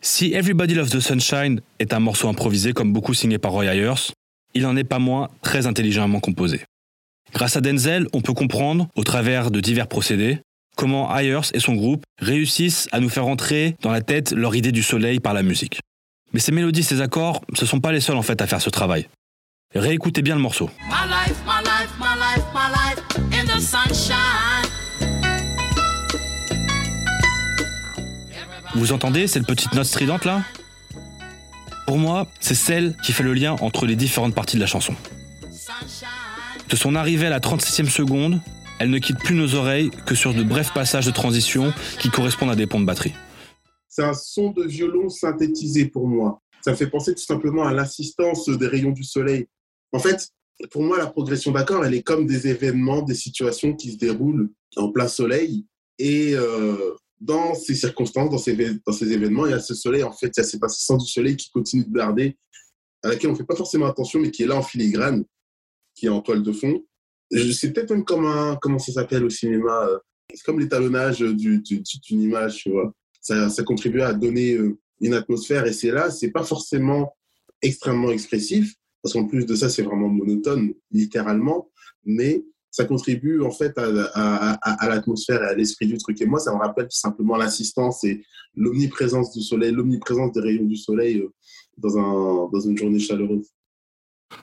Si 0.00 0.32
Everybody 0.32 0.74
Loves 0.74 0.90
the 0.90 1.00
Sunshine 1.00 1.60
est 1.80 1.92
un 1.92 1.98
morceau 1.98 2.28
improvisé 2.28 2.72
comme 2.72 2.92
beaucoup 2.92 3.12
signé 3.12 3.38
par 3.38 3.50
Roy 3.50 3.64
Ayers, 3.64 4.12
il 4.54 4.62
n'en 4.62 4.76
est 4.76 4.84
pas 4.84 5.00
moins 5.00 5.30
très 5.42 5.66
intelligemment 5.66 6.20
composé. 6.20 6.60
Grâce 7.34 7.56
à 7.56 7.60
Denzel, 7.60 8.06
on 8.12 8.20
peut 8.20 8.32
comprendre, 8.32 8.86
au 8.94 9.02
travers 9.02 9.50
de 9.50 9.58
divers 9.58 9.88
procédés, 9.88 10.38
comment 10.76 11.12
Ayers 11.16 11.50
et 11.54 11.60
son 11.60 11.74
groupe 11.74 12.04
réussissent 12.20 12.88
à 12.92 13.00
nous 13.00 13.08
faire 13.08 13.26
entrer 13.26 13.74
dans 13.82 13.90
la 13.90 14.00
tête 14.00 14.30
leur 14.30 14.54
idée 14.54 14.70
du 14.70 14.84
soleil 14.84 15.18
par 15.18 15.34
la 15.34 15.42
musique. 15.42 15.80
Mais 16.32 16.38
ces 16.38 16.52
mélodies, 16.52 16.84
ces 16.84 17.00
accords, 17.00 17.42
ce 17.54 17.66
sont 17.66 17.80
pas 17.80 17.90
les 17.90 18.00
seuls 18.00 18.16
en 18.16 18.22
fait 18.22 18.40
à 18.40 18.46
faire 18.46 18.62
ce 18.62 18.70
travail. 18.70 19.08
Réécoutez 19.74 20.20
bien 20.20 20.34
le 20.34 20.40
morceau. 20.40 20.68
My 20.88 21.08
life, 21.08 21.40
my 21.46 21.62
life, 21.62 21.90
my 22.00 22.18
life, 22.18 22.44
my 22.52 22.68
life 22.72 22.98
in 23.32 23.44
the 23.44 23.60
sunshine. 23.60 24.68
Vous 28.74 28.90
entendez 28.90 29.28
cette 29.28 29.46
petite 29.46 29.72
note 29.72 29.84
stridente 29.84 30.24
là? 30.24 30.42
Pour 31.86 31.98
moi, 31.98 32.26
c'est 32.40 32.56
celle 32.56 32.96
qui 33.04 33.12
fait 33.12 33.22
le 33.22 33.32
lien 33.32 33.54
entre 33.60 33.86
les 33.86 33.94
différentes 33.94 34.34
parties 34.34 34.56
de 34.56 34.60
la 34.60 34.66
chanson. 34.66 34.92
Sunshine. 35.52 36.08
De 36.68 36.74
son 36.74 36.96
arrivée 36.96 37.26
à 37.26 37.30
la 37.30 37.38
36e 37.38 37.88
seconde, 37.88 38.40
elle 38.80 38.90
ne 38.90 38.98
quitte 38.98 39.20
plus 39.20 39.36
nos 39.36 39.54
oreilles 39.54 39.90
que 40.04 40.16
sur 40.16 40.34
de 40.34 40.42
brefs 40.42 40.74
passages 40.74 41.06
de 41.06 41.12
transition 41.12 41.72
qui 42.00 42.10
correspondent 42.10 42.50
à 42.50 42.56
des 42.56 42.66
ponts 42.66 42.80
de 42.80 42.86
batterie. 42.86 43.14
C'est 43.88 44.02
un 44.02 44.14
son 44.14 44.50
de 44.50 44.64
violon 44.64 45.08
synthétisé 45.08 45.84
pour 45.84 46.08
moi. 46.08 46.42
Ça 46.60 46.72
me 46.72 46.76
fait 46.76 46.90
penser 46.90 47.14
tout 47.14 47.22
simplement 47.22 47.68
à 47.68 47.72
l'assistance 47.72 48.48
des 48.48 48.66
rayons 48.66 48.90
du 48.90 49.04
soleil. 49.04 49.46
En 49.92 49.98
fait, 49.98 50.28
pour 50.70 50.82
moi, 50.82 50.98
la 50.98 51.06
progression 51.06 51.52
d'accords, 51.52 51.84
elle 51.84 51.94
est 51.94 52.02
comme 52.02 52.26
des 52.26 52.46
événements, 52.48 53.02
des 53.02 53.14
situations 53.14 53.74
qui 53.74 53.92
se 53.92 53.96
déroulent 53.96 54.50
en 54.76 54.90
plein 54.92 55.08
soleil. 55.08 55.66
Et 55.98 56.34
euh, 56.34 56.94
dans 57.20 57.54
ces 57.54 57.74
circonstances, 57.74 58.30
dans 58.30 58.38
ces, 58.38 58.56
dans 58.86 58.92
ces 58.92 59.12
événements, 59.12 59.46
il 59.46 59.50
y 59.50 59.54
a 59.54 59.60
ce 59.60 59.74
soleil, 59.74 60.02
en 60.02 60.12
fait, 60.12 60.28
il 60.36 60.40
y 60.40 60.40
a 60.40 60.44
cette 60.44 60.62
assistance 60.64 61.04
du 61.04 61.10
soleil 61.10 61.36
qui 61.36 61.50
continue 61.50 61.84
de 61.84 61.90
barder, 61.90 62.38
à 63.02 63.08
laquelle 63.08 63.30
on 63.30 63.32
ne 63.32 63.38
fait 63.38 63.44
pas 63.44 63.56
forcément 63.56 63.86
attention, 63.86 64.20
mais 64.20 64.30
qui 64.30 64.42
est 64.42 64.46
là 64.46 64.56
en 64.56 64.62
filigrane, 64.62 65.24
qui 65.94 66.06
est 66.06 66.10
en 66.10 66.20
toile 66.20 66.42
de 66.42 66.52
fond. 66.52 66.84
C'est 67.30 67.72
peut-être 67.72 67.90
même 67.90 68.04
comme 68.04 68.26
un, 68.26 68.56
comment 68.60 68.78
ça 68.78 68.92
s'appelle 68.92 69.24
au 69.24 69.30
cinéma, 69.30 69.86
euh, 69.88 69.98
c'est 70.34 70.42
comme 70.44 70.60
l'étalonnage 70.60 71.20
du- 71.20 71.60
du- 71.60 71.80
du- 71.80 71.98
d'une 72.00 72.22
image, 72.22 72.56
tu 72.62 72.70
vois. 72.70 72.92
Ça, 73.20 73.48
ça 73.50 73.62
contribue 73.62 74.00
à 74.02 74.12
donner 74.14 74.54
euh, 74.54 74.78
une 75.00 75.14
atmosphère, 75.14 75.66
et 75.66 75.72
c'est 75.72 75.90
là, 75.90 76.10
c'est 76.10 76.30
pas 76.30 76.42
forcément 76.44 77.16
extrêmement 77.62 78.10
expressif, 78.10 78.74
parce 79.02 79.14
qu'en 79.14 79.24
plus 79.26 79.46
de 79.46 79.54
ça, 79.54 79.68
c'est 79.68 79.82
vraiment 79.82 80.08
monotone, 80.08 80.74
littéralement, 80.90 81.70
mais 82.04 82.44
ça 82.70 82.84
contribue 82.84 83.42
en 83.42 83.50
fait 83.50 83.76
à, 83.78 83.88
à, 84.14 84.52
à, 84.62 84.84
à 84.84 84.88
l'atmosphère 84.88 85.42
et 85.42 85.46
à 85.46 85.54
l'esprit 85.54 85.86
du 85.86 85.98
truc. 85.98 86.20
Et 86.20 86.26
moi, 86.26 86.38
ça 86.38 86.52
me 86.54 86.58
rappelle 86.58 86.84
tout 86.84 86.96
simplement 86.96 87.36
l'assistance 87.36 88.04
et 88.04 88.22
l'omniprésence 88.54 89.32
du 89.32 89.42
soleil, 89.42 89.72
l'omniprésence 89.72 90.32
des 90.32 90.40
rayons 90.40 90.64
du 90.64 90.76
soleil 90.76 91.18
euh, 91.18 91.32
dans, 91.78 91.98
un, 91.98 92.48
dans 92.52 92.60
une 92.60 92.76
journée 92.76 93.00
chaleureuse. 93.00 93.48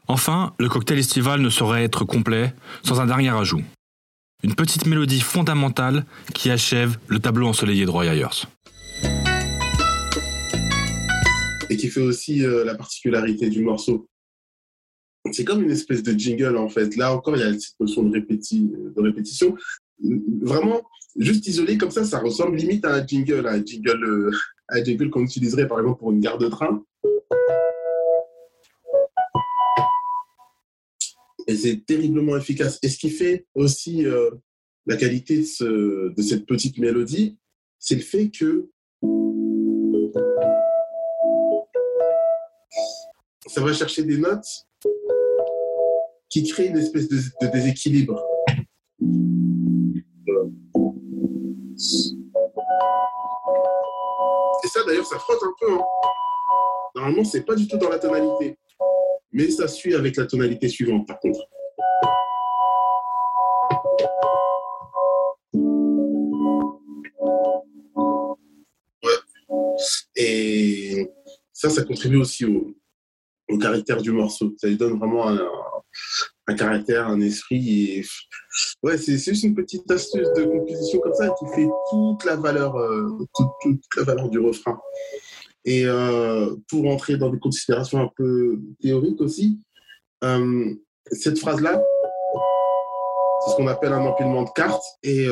Enfin, 0.08 0.54
le 0.60 0.68
cocktail 0.68 1.00
estival 1.00 1.42
ne 1.42 1.50
saurait 1.50 1.84
être 1.84 2.04
complet 2.04 2.54
sans 2.84 3.00
un 3.00 3.08
dernier 3.08 3.30
ajout. 3.30 3.62
Une 4.44 4.54
petite 4.54 4.86
mélodie 4.86 5.22
fondamentale 5.22 6.06
qui 6.34 6.50
achève 6.52 6.98
le 7.08 7.20
tableau 7.20 7.48
ensoleillé 7.48 7.86
de 7.86 7.90
Roy 7.90 8.06
Ayers. 8.08 8.46
et 11.70 11.78
qui 11.78 11.90
fait 11.90 12.02
aussi 12.02 12.44
euh, 12.44 12.64
la 12.64 12.76
particularité 12.76 13.50
du 13.50 13.64
morceau. 13.64 14.08
C'est 15.32 15.44
comme 15.44 15.64
une 15.64 15.72
espèce 15.72 16.04
de 16.04 16.18
jingle 16.18 16.58
en 16.58 16.70
fait. 16.70 16.96
Là 16.96 17.14
encore, 17.14 17.36
il 17.36 17.42
y 17.42 17.44
a 17.44 17.54
cette 17.54 17.80
notion 17.80 18.04
de, 18.04 18.10
de 18.10 19.02
répétition. 19.02 19.56
Vraiment, 20.42 20.82
juste 21.18 21.48
isolé 21.48 21.78
comme 21.78 21.92
ça, 21.92 22.04
ça 22.04 22.20
ressemble 22.20 22.58
limite 22.58 22.86
à 22.86 22.94
un 22.96 23.06
jingle, 23.06 23.46
à 23.48 23.54
un 23.54 23.64
jingle, 23.64 24.04
euh, 24.04 24.84
jingle 24.84 25.10
qu'on 25.10 25.24
utiliserait 25.24 25.68
par 25.68 25.80
exemple 25.80 26.00
pour 26.00 26.12
une 26.12 26.20
gare 26.20 26.38
de 26.38 26.48
train. 26.48 26.84
Et 31.48 31.56
c'est 31.56 31.86
terriblement 31.86 32.36
efficace. 32.38 32.78
Et 32.84 32.90
ce 32.90 32.98
qui 32.98 33.10
fait 33.10 33.48
aussi 33.56 34.06
euh, 34.06 34.30
la 34.86 34.98
qualité 34.98 35.40
de 35.40 36.22
cette 36.22 36.46
petite 36.46 36.78
mélodie, 36.78 37.38
c'est 37.80 37.96
le 37.96 38.02
fait 38.02 38.30
que 38.30 38.70
ça 43.48 43.62
va 43.62 43.74
chercher 43.74 44.04
des 44.04 44.18
notes 44.18 44.67
qui 46.30 46.44
créent 46.44 46.68
une 46.68 46.78
espèce 46.78 47.08
de, 47.10 47.48
déséquilibre. 47.48 48.22
Et 54.64 54.68
ça, 54.68 54.84
d'ailleurs, 54.86 55.06
ça 55.06 55.20
frotte 55.20 55.44
un 55.44 55.54
peu. 55.60 55.74
hein. 55.74 55.82
Normalement, 56.96 57.24
c'est 57.24 57.44
pas 57.44 57.56
du 57.56 57.68
tout 57.68 57.78
dans 57.78 57.90
la 57.90 58.00
tonalité. 58.00 58.58
Mais 59.32 59.50
ça 59.52 59.68
suit 59.68 59.94
avec 59.94 60.16
la 60.18 60.26
tonalité 60.26 60.68
suivante, 60.68 61.08
par 61.08 61.20
contre. 61.20 61.40
Ouais. 69.04 69.12
Et 70.16 71.08
ça, 71.54 71.70
ça 71.70 71.84
contribue 71.84 72.18
aussi 72.18 72.46
au, 72.46 72.76
au 73.50 73.58
caractère 73.58 74.02
du 74.02 74.12
morceau. 74.12 74.54
Ça 74.58 74.68
lui 74.68 74.78
donne 74.78 74.98
vraiment 74.98 75.28
un, 75.28 75.38
un 76.48 76.56
caractère, 76.56 77.08
un 77.08 77.20
esprit. 77.20 78.06
Ouais, 78.82 78.98
c'est 78.98 79.18
juste 79.18 79.44
une 79.44 79.56
petite 79.56 79.90
astuce 79.92 80.28
de 80.36 80.44
composition 80.46 81.00
comme 81.00 81.14
ça 81.14 81.30
qui 81.38 81.46
fait 81.56 81.68
toute 81.90 82.26
la 82.26 82.36
valeur, 82.36 82.76
euh, 82.78 83.10
toute, 83.36 83.82
la 83.98 84.04
valeur 84.04 84.30
du 84.30 84.40
refrain. 84.40 84.80
Et 85.66 85.86
euh, 85.86 86.56
pour 86.70 86.88
entrer 86.88 87.18
dans 87.18 87.30
des 87.30 87.40
considérations 87.40 88.00
un 88.00 88.10
peu 88.16 88.60
théoriques 88.82 89.20
aussi, 89.20 89.60
euh, 90.24 90.74
cette 91.12 91.38
phrase-là, 91.38 91.82
c'est 93.44 93.52
ce 93.52 93.56
qu'on 93.58 93.68
appelle 93.68 93.94
un 93.94 94.06
empilement 94.06 94.44
de 94.44 94.50
cartes 94.56 94.84
et 95.04 95.28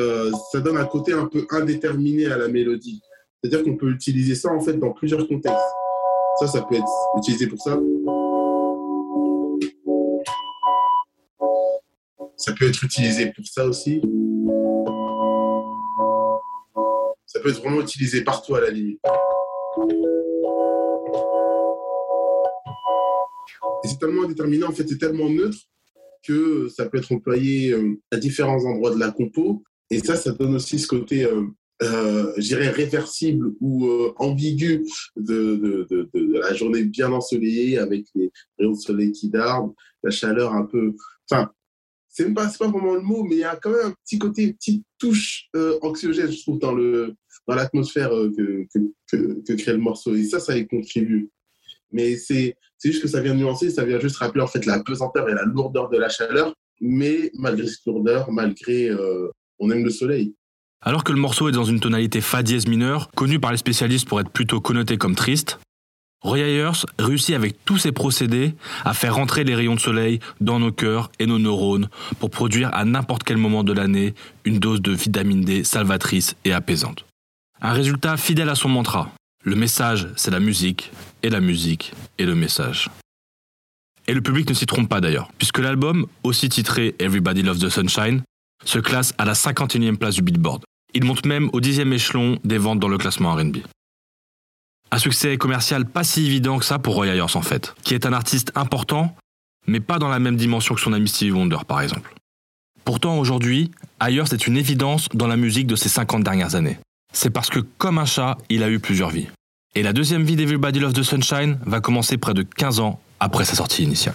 ça 0.52 0.60
donne 0.60 0.76
un 0.76 0.84
côté 0.86 1.12
un 1.12 1.26
peu 1.26 1.46
indéterminé 1.50 2.26
à 2.26 2.38
la 2.38 2.48
mélodie. 2.48 3.02
C'est-à-dire 3.42 3.64
qu'on 3.64 3.76
peut 3.76 3.90
utiliser 3.90 4.34
ça 4.34 4.52
en 4.52 4.60
fait 4.60 4.74
dans 4.74 4.92
plusieurs 4.92 5.26
contextes. 5.26 5.58
Ça, 6.38 6.46
ça 6.46 6.62
peut 6.62 6.76
être 6.76 7.18
utilisé 7.18 7.46
pour 7.46 7.60
ça. 7.60 7.78
Ça 12.36 12.52
peut 12.52 12.68
être 12.68 12.84
utilisé 12.84 13.32
pour 13.32 13.46
ça 13.46 13.66
aussi. 13.66 14.00
Ça 17.26 17.40
peut 17.40 17.50
être 17.50 17.60
vraiment 17.60 17.80
utilisé 17.80 18.22
partout 18.22 18.54
à 18.54 18.60
la 18.60 18.70
limite. 18.70 19.00
Et 23.84 23.88
c'est 23.88 23.98
tellement 23.98 24.24
indéterminé, 24.24 24.64
en 24.64 24.72
fait, 24.72 24.86
c'est 24.88 24.98
tellement 24.98 25.28
neutre 25.28 25.58
que 26.22 26.68
ça 26.68 26.86
peut 26.86 26.98
être 26.98 27.12
employé 27.12 27.72
euh, 27.72 28.00
à 28.10 28.16
différents 28.16 28.64
endroits 28.64 28.94
de 28.94 28.98
la 28.98 29.10
compo. 29.10 29.62
Et 29.90 30.00
ça, 30.00 30.16
ça 30.16 30.32
donne 30.32 30.56
aussi 30.56 30.78
ce 30.78 30.88
côté, 30.88 31.24
euh, 31.24 31.44
euh, 31.82 32.32
je 32.36 32.48
dirais, 32.48 32.70
réversible 32.70 33.52
ou 33.60 33.86
euh, 33.86 34.12
ambigu 34.16 34.84
de, 35.16 35.86
la 36.14 36.54
journée 36.54 36.84
bien 36.84 37.12
ensoleillée 37.12 37.78
avec 37.78 38.06
les 38.14 38.32
rayons 38.58 38.72
de 38.72 38.78
soleil 38.78 39.12
qui 39.12 39.30
dardent, 39.30 39.74
la 40.02 40.10
chaleur 40.10 40.52
un 40.52 40.64
peu. 40.64 40.94
C'est 42.16 42.24
même 42.24 42.34
pas, 42.34 42.46
vraiment 42.46 42.94
le 42.94 43.02
mot, 43.02 43.24
mais 43.24 43.34
il 43.34 43.40
y 43.40 43.44
a 43.44 43.56
quand 43.56 43.68
même 43.68 43.88
un 43.88 43.94
petit 44.02 44.18
côté, 44.18 44.44
une 44.44 44.54
petite 44.54 44.84
touche 44.98 45.48
euh, 45.54 45.78
anxiogène, 45.82 46.32
je 46.32 46.40
trouve, 46.40 46.58
dans 46.58 46.72
le 46.72 47.14
dans 47.46 47.54
l'atmosphère 47.54 48.10
euh, 48.16 48.32
que, 48.34 48.66
que, 49.46 49.52
crée 49.52 49.72
le 49.72 49.78
morceau. 49.78 50.14
Et 50.14 50.24
ça, 50.24 50.40
ça 50.40 50.56
y 50.56 50.66
contribue. 50.66 51.28
Mais 51.92 52.16
c'est 52.16 52.56
juste 52.82 53.02
que 53.02 53.08
ça 53.08 53.20
vient 53.20 53.34
nuancer, 53.34 53.68
ça 53.68 53.84
vient 53.84 54.00
juste 54.00 54.16
rappeler 54.16 54.40
en 54.40 54.46
fait 54.46 54.64
la 54.64 54.82
pesanteur 54.82 55.28
et 55.28 55.34
la 55.34 55.44
lourdeur 55.44 55.90
de 55.90 55.98
la 55.98 56.08
chaleur. 56.08 56.54
Mais 56.80 57.30
malgré 57.34 57.66
cette 57.66 57.84
lourdeur, 57.84 58.32
malgré 58.32 58.88
euh, 58.88 59.28
on 59.58 59.70
aime 59.70 59.84
le 59.84 59.90
soleil. 59.90 60.34
Alors 60.80 61.04
que 61.04 61.12
le 61.12 61.18
morceau 61.18 61.50
est 61.50 61.52
dans 61.52 61.64
une 61.64 61.80
tonalité 61.80 62.22
fa 62.22 62.42
dièse 62.42 62.66
mineur, 62.66 63.10
connue 63.10 63.40
par 63.40 63.52
les 63.52 63.58
spécialistes 63.58 64.08
pour 64.08 64.20
être 64.20 64.30
plutôt 64.30 64.62
connoté 64.62 64.96
comme 64.96 65.14
triste, 65.14 65.58
Roy 66.26 66.40
Ayers 66.40 66.84
réussit 66.98 67.36
avec 67.36 67.64
tous 67.64 67.78
ses 67.78 67.92
procédés 67.92 68.56
à 68.84 68.94
faire 68.94 69.14
rentrer 69.14 69.44
les 69.44 69.54
rayons 69.54 69.76
de 69.76 69.80
soleil 69.80 70.18
dans 70.40 70.58
nos 70.58 70.72
cœurs 70.72 71.12
et 71.20 71.26
nos 71.26 71.38
neurones 71.38 71.88
pour 72.18 72.30
produire 72.30 72.74
à 72.74 72.84
n'importe 72.84 73.22
quel 73.22 73.36
moment 73.36 73.62
de 73.62 73.72
l'année 73.72 74.12
une 74.44 74.58
dose 74.58 74.82
de 74.82 74.90
vitamine 74.90 75.42
D 75.42 75.62
salvatrice 75.62 76.34
et 76.44 76.52
apaisante. 76.52 77.06
Un 77.62 77.72
résultat 77.72 78.16
fidèle 78.16 78.48
à 78.48 78.56
son 78.56 78.68
mantra. 78.68 79.12
Le 79.44 79.54
message, 79.54 80.08
c'est 80.16 80.32
la 80.32 80.40
musique, 80.40 80.90
et 81.22 81.30
la 81.30 81.38
musique 81.38 81.92
est 82.18 82.24
le 82.24 82.34
message. 82.34 82.90
Et 84.08 84.12
le 84.12 84.20
public 84.20 84.48
ne 84.48 84.54
s'y 84.54 84.66
trompe 84.66 84.88
pas 84.88 85.00
d'ailleurs, 85.00 85.30
puisque 85.38 85.60
l'album, 85.60 86.06
aussi 86.24 86.48
titré 86.48 86.96
Everybody 86.98 87.42
Loves 87.42 87.60
the 87.60 87.68
Sunshine, 87.68 88.22
se 88.64 88.80
classe 88.80 89.14
à 89.18 89.24
la 89.24 89.34
51e 89.34 89.96
place 89.96 90.16
du 90.16 90.22
Billboard. 90.22 90.64
Il 90.92 91.04
monte 91.04 91.24
même 91.24 91.50
au 91.52 91.60
10e 91.60 91.92
échelon 91.92 92.40
des 92.42 92.58
ventes 92.58 92.80
dans 92.80 92.88
le 92.88 92.98
classement 92.98 93.32
RB. 93.36 93.58
Un 94.96 94.98
succès 94.98 95.36
commercial 95.36 95.84
pas 95.84 96.04
si 96.04 96.24
évident 96.24 96.58
que 96.58 96.64
ça 96.64 96.78
pour 96.78 96.94
Roy 96.94 97.08
Ayers 97.08 97.36
en 97.36 97.42
fait, 97.42 97.74
qui 97.84 97.92
est 97.92 98.06
un 98.06 98.14
artiste 98.14 98.50
important, 98.54 99.14
mais 99.66 99.78
pas 99.78 99.98
dans 99.98 100.08
la 100.08 100.18
même 100.18 100.36
dimension 100.36 100.74
que 100.74 100.80
son 100.80 100.94
ami 100.94 101.06
Stevie 101.06 101.32
Wonder 101.32 101.58
par 101.68 101.82
exemple. 101.82 102.14
Pourtant 102.82 103.18
aujourd'hui, 103.18 103.72
Ayers 104.00 104.32
est 104.32 104.46
une 104.46 104.56
évidence 104.56 105.10
dans 105.12 105.26
la 105.26 105.36
musique 105.36 105.66
de 105.66 105.76
ces 105.76 105.90
50 105.90 106.24
dernières 106.24 106.54
années. 106.54 106.78
C'est 107.12 107.28
parce 107.28 107.50
que 107.50 107.60
comme 107.60 107.98
un 107.98 108.06
chat, 108.06 108.38
il 108.48 108.62
a 108.62 108.70
eu 108.70 108.78
plusieurs 108.78 109.10
vies. 109.10 109.26
Et 109.74 109.82
la 109.82 109.92
deuxième 109.92 110.22
vie 110.22 110.34
d'Everybody 110.34 110.78
Loves 110.78 110.94
the 110.94 111.02
Sunshine 111.02 111.58
va 111.66 111.82
commencer 111.82 112.16
près 112.16 112.32
de 112.32 112.40
15 112.40 112.80
ans 112.80 112.98
après 113.20 113.44
sa 113.44 113.54
sortie 113.54 113.82
initiale. 113.82 114.14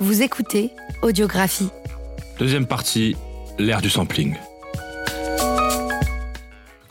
Vous 0.00 0.22
écoutez 0.22 0.70
Audiographie. 1.02 1.68
Deuxième 2.38 2.64
partie, 2.64 3.14
l'ère 3.58 3.82
du 3.82 3.90
sampling. 3.90 4.36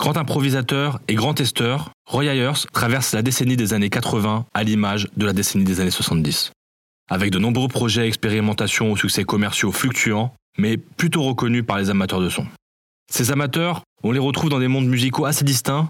Grand 0.03 0.17
improvisateur 0.17 0.99
et 1.07 1.15
grand 1.15 1.33
testeur, 1.33 1.93
Roy 2.05 2.25
Ayers 2.25 2.67
traverse 2.73 3.13
la 3.13 3.21
décennie 3.21 3.55
des 3.55 3.71
années 3.71 3.89
80 3.89 4.45
à 4.53 4.63
l'image 4.63 5.07
de 5.15 5.25
la 5.25 5.31
décennie 5.31 5.63
des 5.63 5.79
années 5.79 5.91
70. 5.91 6.51
Avec 7.09 7.31
de 7.31 7.39
nombreux 7.39 7.69
projets 7.69 8.03
et 8.03 8.07
expérimentations 8.09 8.91
aux 8.91 8.97
succès 8.97 9.23
commerciaux 9.23 9.71
fluctuants, 9.71 10.35
mais 10.57 10.75
plutôt 10.75 11.23
reconnus 11.23 11.63
par 11.65 11.77
les 11.77 11.89
amateurs 11.89 12.19
de 12.19 12.27
son. 12.27 12.45
Ces 13.09 13.31
amateurs, 13.31 13.83
on 14.03 14.11
les 14.11 14.19
retrouve 14.19 14.49
dans 14.49 14.59
des 14.59 14.67
mondes 14.67 14.87
musicaux 14.87 15.23
assez 15.23 15.45
distincts, 15.45 15.89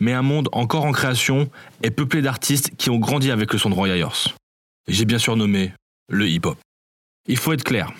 mais 0.00 0.12
un 0.12 0.20
monde 0.20 0.50
encore 0.52 0.84
en 0.84 0.92
création 0.92 1.48
et 1.82 1.90
peuplé 1.90 2.20
d'artistes 2.20 2.76
qui 2.76 2.90
ont 2.90 2.98
grandi 2.98 3.30
avec 3.30 3.54
le 3.54 3.58
son 3.58 3.70
de 3.70 3.74
Roy 3.74 3.88
Ayers. 3.88 4.34
J'ai 4.86 5.06
bien 5.06 5.18
sûr 5.18 5.34
nommé 5.34 5.72
le 6.10 6.28
hip-hop. 6.28 6.58
Il 7.26 7.38
faut 7.38 7.54
être 7.54 7.64
clair, 7.64 7.90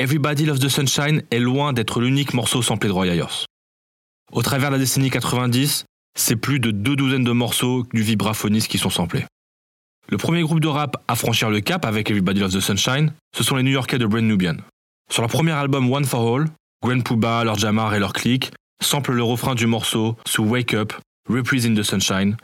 Everybody 0.00 0.44
Loves 0.44 0.58
the 0.58 0.68
Sunshine 0.68 1.22
est 1.30 1.38
loin 1.38 1.72
d'être 1.72 2.00
l'unique 2.00 2.34
morceau 2.34 2.62
samplé 2.62 2.88
de 2.88 2.94
Roy 2.94 3.06
Ayers. 3.06 3.46
Au 4.32 4.42
travers 4.42 4.70
de 4.70 4.74
la 4.74 4.78
décennie 4.78 5.10
90, 5.10 5.84
c'est 6.18 6.36
plus 6.36 6.60
de 6.60 6.70
deux 6.70 6.96
douzaines 6.96 7.24
de 7.24 7.32
morceaux 7.32 7.86
du 7.94 8.02
vibraphoniste 8.02 8.68
qui 8.68 8.78
sont 8.78 8.90
samplés. 8.90 9.24
Le 10.10 10.18
premier 10.18 10.42
groupe 10.42 10.60
de 10.60 10.68
rap 10.68 10.96
à 11.08 11.14
franchir 11.14 11.50
le 11.50 11.60
cap 11.60 11.84
avec 11.84 12.10
Everybody 12.10 12.40
Loves 12.40 12.52
the 12.52 12.60
Sunshine, 12.60 13.12
ce 13.36 13.44
sont 13.44 13.56
les 13.56 13.62
New-Yorkais 13.62 13.98
de 13.98 14.06
Brand 14.06 14.22
Nubian. 14.22 14.56
Sur 15.10 15.22
leur 15.22 15.30
premier 15.30 15.52
album 15.52 15.90
One 15.90 16.04
for 16.04 16.36
All, 16.36 16.46
Gwen 16.82 17.02
Pooba, 17.02 17.44
leur 17.44 17.58
Jamar 17.58 17.94
et 17.94 17.98
leur 17.98 18.12
clique 18.12 18.52
samplent 18.82 19.12
le 19.12 19.22
refrain 19.22 19.54
du 19.54 19.66
morceau 19.66 20.16
sous 20.26 20.44
Wake 20.44 20.74
Up, 20.74 20.92
Reprise 21.28 21.66
in 21.66 21.74
the 21.74 21.82
Sunshine, 21.82 22.36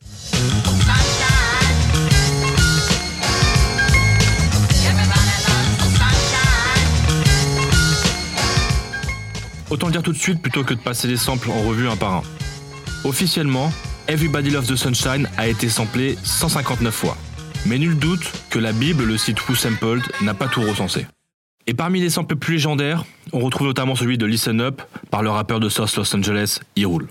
Autant 9.75 9.89
le 9.89 9.93
dire 9.93 10.05
tout 10.05 10.13
de 10.13 10.19
suite 10.19 10.41
plutôt 10.41 10.63
que 10.63 10.73
de 10.73 10.79
passer 10.79 11.09
les 11.09 11.17
samples 11.17 11.51
en 11.51 11.61
revue 11.63 11.89
un 11.89 11.97
par 11.97 12.15
un. 12.15 12.23
Officiellement, 13.03 13.73
Everybody 14.07 14.51
Loves 14.51 14.69
the 14.69 14.77
Sunshine 14.77 15.29
a 15.37 15.49
été 15.49 15.69
samplé 15.69 16.17
159 16.23 16.95
fois. 16.95 17.17
Mais 17.67 17.77
nul 17.79 17.99
doute 17.99 18.23
que 18.51 18.61
la 18.61 18.71
Bible, 18.71 19.03
le 19.03 19.19
site 19.19 19.37
Who 19.49 19.57
Sampled, 19.57 20.05
n'a 20.23 20.33
pas 20.33 20.47
tout 20.47 20.63
recensé. 20.63 21.09
Et 21.67 21.75
parmi 21.75 22.01
les 22.01 22.11
samples 22.11 22.37
plus 22.37 22.53
légendaires, 22.55 23.03
on 23.33 23.41
retrouve 23.41 23.67
notamment 23.67 23.97
celui 23.97 24.17
de 24.17 24.27
Listen 24.27 24.61
Up 24.61 24.81
par 25.11 25.25
le 25.25 25.31
rappeur 25.31 25.59
de 25.59 25.69
South 25.69 25.97
Los 25.97 26.15
Angeles, 26.15 26.61
E-Rule. 26.79 27.09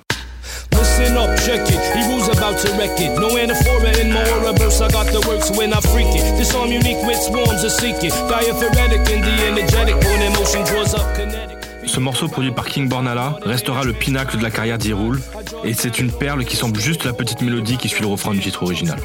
Listen 0.71 1.17
up, 1.17 1.37
check 1.45 1.67
it. 1.67 1.81
He 1.93 2.03
about 2.31 2.57
to 2.59 2.71
wreck 2.77 2.97
it. 2.97 3.19
No. 3.19 3.27
I 3.27 4.89
got 4.89 5.07
the 5.07 5.21
works 5.27 5.51
when 5.51 5.73
I 5.73 5.81
freak. 5.81 6.13
This 6.37 6.55
arm 6.55 6.71
unique 6.71 7.03
with 7.05 7.17
swarms 7.17 7.61
of 7.65 7.71
seek 7.71 8.01
it. 8.05 8.13
Diaphoretic 8.29 9.01
and 9.11 9.21
the 9.21 9.47
energetic. 9.51 9.99
Born 9.99 10.21
in 10.21 10.31
motion 10.31 10.63
draws 10.63 10.93
up. 10.93 11.42
Ce 11.93 11.99
morceau 11.99 12.27
produit 12.27 12.49
par 12.49 12.65
King 12.65 12.89
Bornala 12.89 13.37
restera 13.43 13.83
le 13.83 13.93
pinacle 13.93 14.39
de 14.39 14.41
la 14.41 14.49
carrière 14.49 14.79
d'E-Rule, 14.79 15.21
et 15.63 15.75
c'est 15.75 15.99
une 15.99 16.11
perle 16.11 16.43
qui 16.43 16.55
semble 16.55 16.79
juste 16.79 17.05
la 17.05 17.13
petite 17.13 17.43
mélodie 17.43 17.77
qui 17.77 17.87
suit 17.87 18.01
le 18.01 18.07
refrain 18.07 18.33
du 18.33 18.39
titre 18.39 18.63
original. 18.63 18.97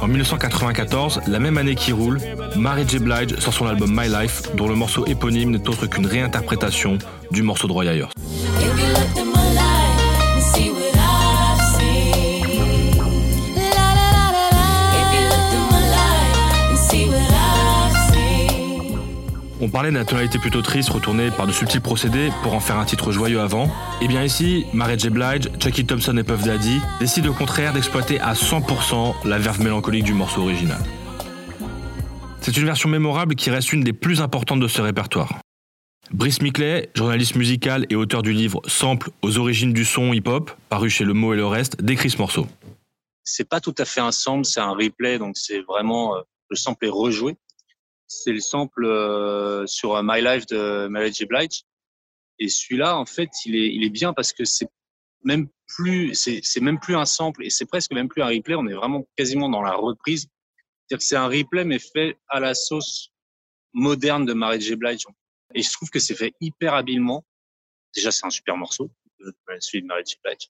En 0.00 0.08
1994, 0.08 1.20
la 1.28 1.38
même 1.38 1.56
année 1.56 1.76
qu'E-Rule, 1.76 2.18
Mary 2.56 2.82
J. 2.84 2.98
Blige 2.98 3.38
sort 3.38 3.54
son 3.54 3.66
album 3.66 3.94
My 3.96 4.08
Life, 4.08 4.56
dont 4.56 4.66
le 4.66 4.74
morceau 4.74 5.06
éponyme 5.06 5.50
n'est 5.50 5.68
autre 5.68 5.86
qu'une 5.86 6.04
réinterprétation 6.04 6.98
du 7.30 7.44
morceau 7.44 7.68
de 7.68 7.72
Roy 7.72 7.84
Ayers. 7.84 8.15
On 19.66 19.68
parlait 19.68 19.90
de 19.90 19.96
la 19.96 20.04
tonalité 20.04 20.38
plutôt 20.38 20.62
triste 20.62 20.90
retournée 20.90 21.32
par 21.32 21.48
de 21.48 21.50
subtils 21.50 21.80
procédés 21.80 22.30
pour 22.44 22.54
en 22.54 22.60
faire 22.60 22.78
un 22.78 22.84
titre 22.84 23.10
joyeux 23.10 23.40
avant. 23.40 23.68
Et 24.00 24.06
bien 24.06 24.22
ici, 24.22 24.64
Mary 24.72 24.96
J. 24.96 25.10
Blige, 25.10 25.50
Chucky 25.58 25.84
Thompson 25.84 26.16
et 26.16 26.22
Puff 26.22 26.44
Daddy 26.44 26.78
décident 27.00 27.30
au 27.30 27.32
contraire 27.32 27.72
d'exploiter 27.72 28.20
à 28.20 28.34
100% 28.34 29.26
la 29.26 29.38
verve 29.38 29.60
mélancolique 29.60 30.04
du 30.04 30.14
morceau 30.14 30.42
original. 30.42 30.78
C'est 32.40 32.56
une 32.56 32.64
version 32.64 32.88
mémorable 32.88 33.34
qui 33.34 33.50
reste 33.50 33.72
une 33.72 33.82
des 33.82 33.92
plus 33.92 34.20
importantes 34.20 34.60
de 34.60 34.68
ce 34.68 34.80
répertoire. 34.80 35.40
Brice 36.12 36.42
Miclet, 36.42 36.88
journaliste 36.94 37.34
musical 37.34 37.86
et 37.90 37.96
auteur 37.96 38.22
du 38.22 38.32
livre 38.32 38.62
Sample 38.68 39.10
aux 39.22 39.36
origines 39.36 39.72
du 39.72 39.84
son 39.84 40.12
hip-hop, 40.12 40.52
paru 40.68 40.90
chez 40.90 41.02
Le 41.02 41.12
Mot 41.12 41.34
et 41.34 41.36
le 41.36 41.46
Reste, 41.46 41.82
décrit 41.82 42.10
ce 42.10 42.18
morceau. 42.18 42.46
c'est 43.24 43.48
pas 43.48 43.58
tout 43.58 43.74
à 43.78 43.84
fait 43.84 44.00
un 44.00 44.12
sample, 44.12 44.44
c'est 44.44 44.60
un 44.60 44.74
replay, 44.74 45.18
donc 45.18 45.36
c'est 45.36 45.62
vraiment 45.62 46.14
euh, 46.14 46.20
le 46.50 46.56
sample 46.56 46.86
est 46.86 46.90
rejoué. 46.90 47.36
C'est 48.08 48.32
le 48.32 48.40
sample 48.40 48.84
euh, 48.84 49.66
sur 49.66 49.96
euh, 49.96 50.02
My 50.04 50.20
Life 50.22 50.46
de 50.46 50.86
Mary 50.88 51.12
J. 51.12 51.26
Blige. 51.26 51.64
Et 52.38 52.48
celui-là, 52.48 52.96
en 52.96 53.06
fait, 53.06 53.30
il 53.44 53.56
est, 53.56 53.74
il 53.74 53.84
est 53.84 53.90
bien 53.90 54.12
parce 54.12 54.32
que 54.32 54.44
c'est 54.44 54.68
même 55.24 55.48
plus, 55.66 56.14
c'est, 56.14 56.60
même 56.60 56.78
plus 56.78 56.96
un 56.96 57.04
sample 57.04 57.44
et 57.44 57.50
c'est 57.50 57.66
presque 57.66 57.92
même 57.92 58.08
plus 58.08 58.22
un 58.22 58.28
replay. 58.28 58.54
On 58.54 58.66
est 58.66 58.74
vraiment 58.74 59.06
quasiment 59.16 59.48
dans 59.48 59.62
la 59.62 59.74
reprise. 59.74 60.28
C'est-à-dire 60.86 60.98
que 60.98 61.04
c'est 61.04 61.16
un 61.16 61.26
replay, 61.26 61.64
mais 61.64 61.78
fait 61.78 62.16
à 62.28 62.38
la 62.38 62.54
sauce 62.54 63.10
moderne 63.72 64.24
de 64.24 64.32
Mary 64.32 64.60
J. 64.60 64.76
Blige. 64.76 65.04
Et 65.54 65.62
je 65.62 65.72
trouve 65.72 65.90
que 65.90 65.98
c'est 65.98 66.14
fait 66.14 66.34
hyper 66.40 66.74
habilement. 66.74 67.24
Déjà, 67.94 68.10
c'est 68.10 68.26
un 68.26 68.30
super 68.30 68.56
morceau, 68.56 68.90
euh, 69.22 69.32
celui 69.60 69.82
de 69.82 69.86
Mary 69.86 70.02
J. 70.06 70.16
Blige. 70.22 70.48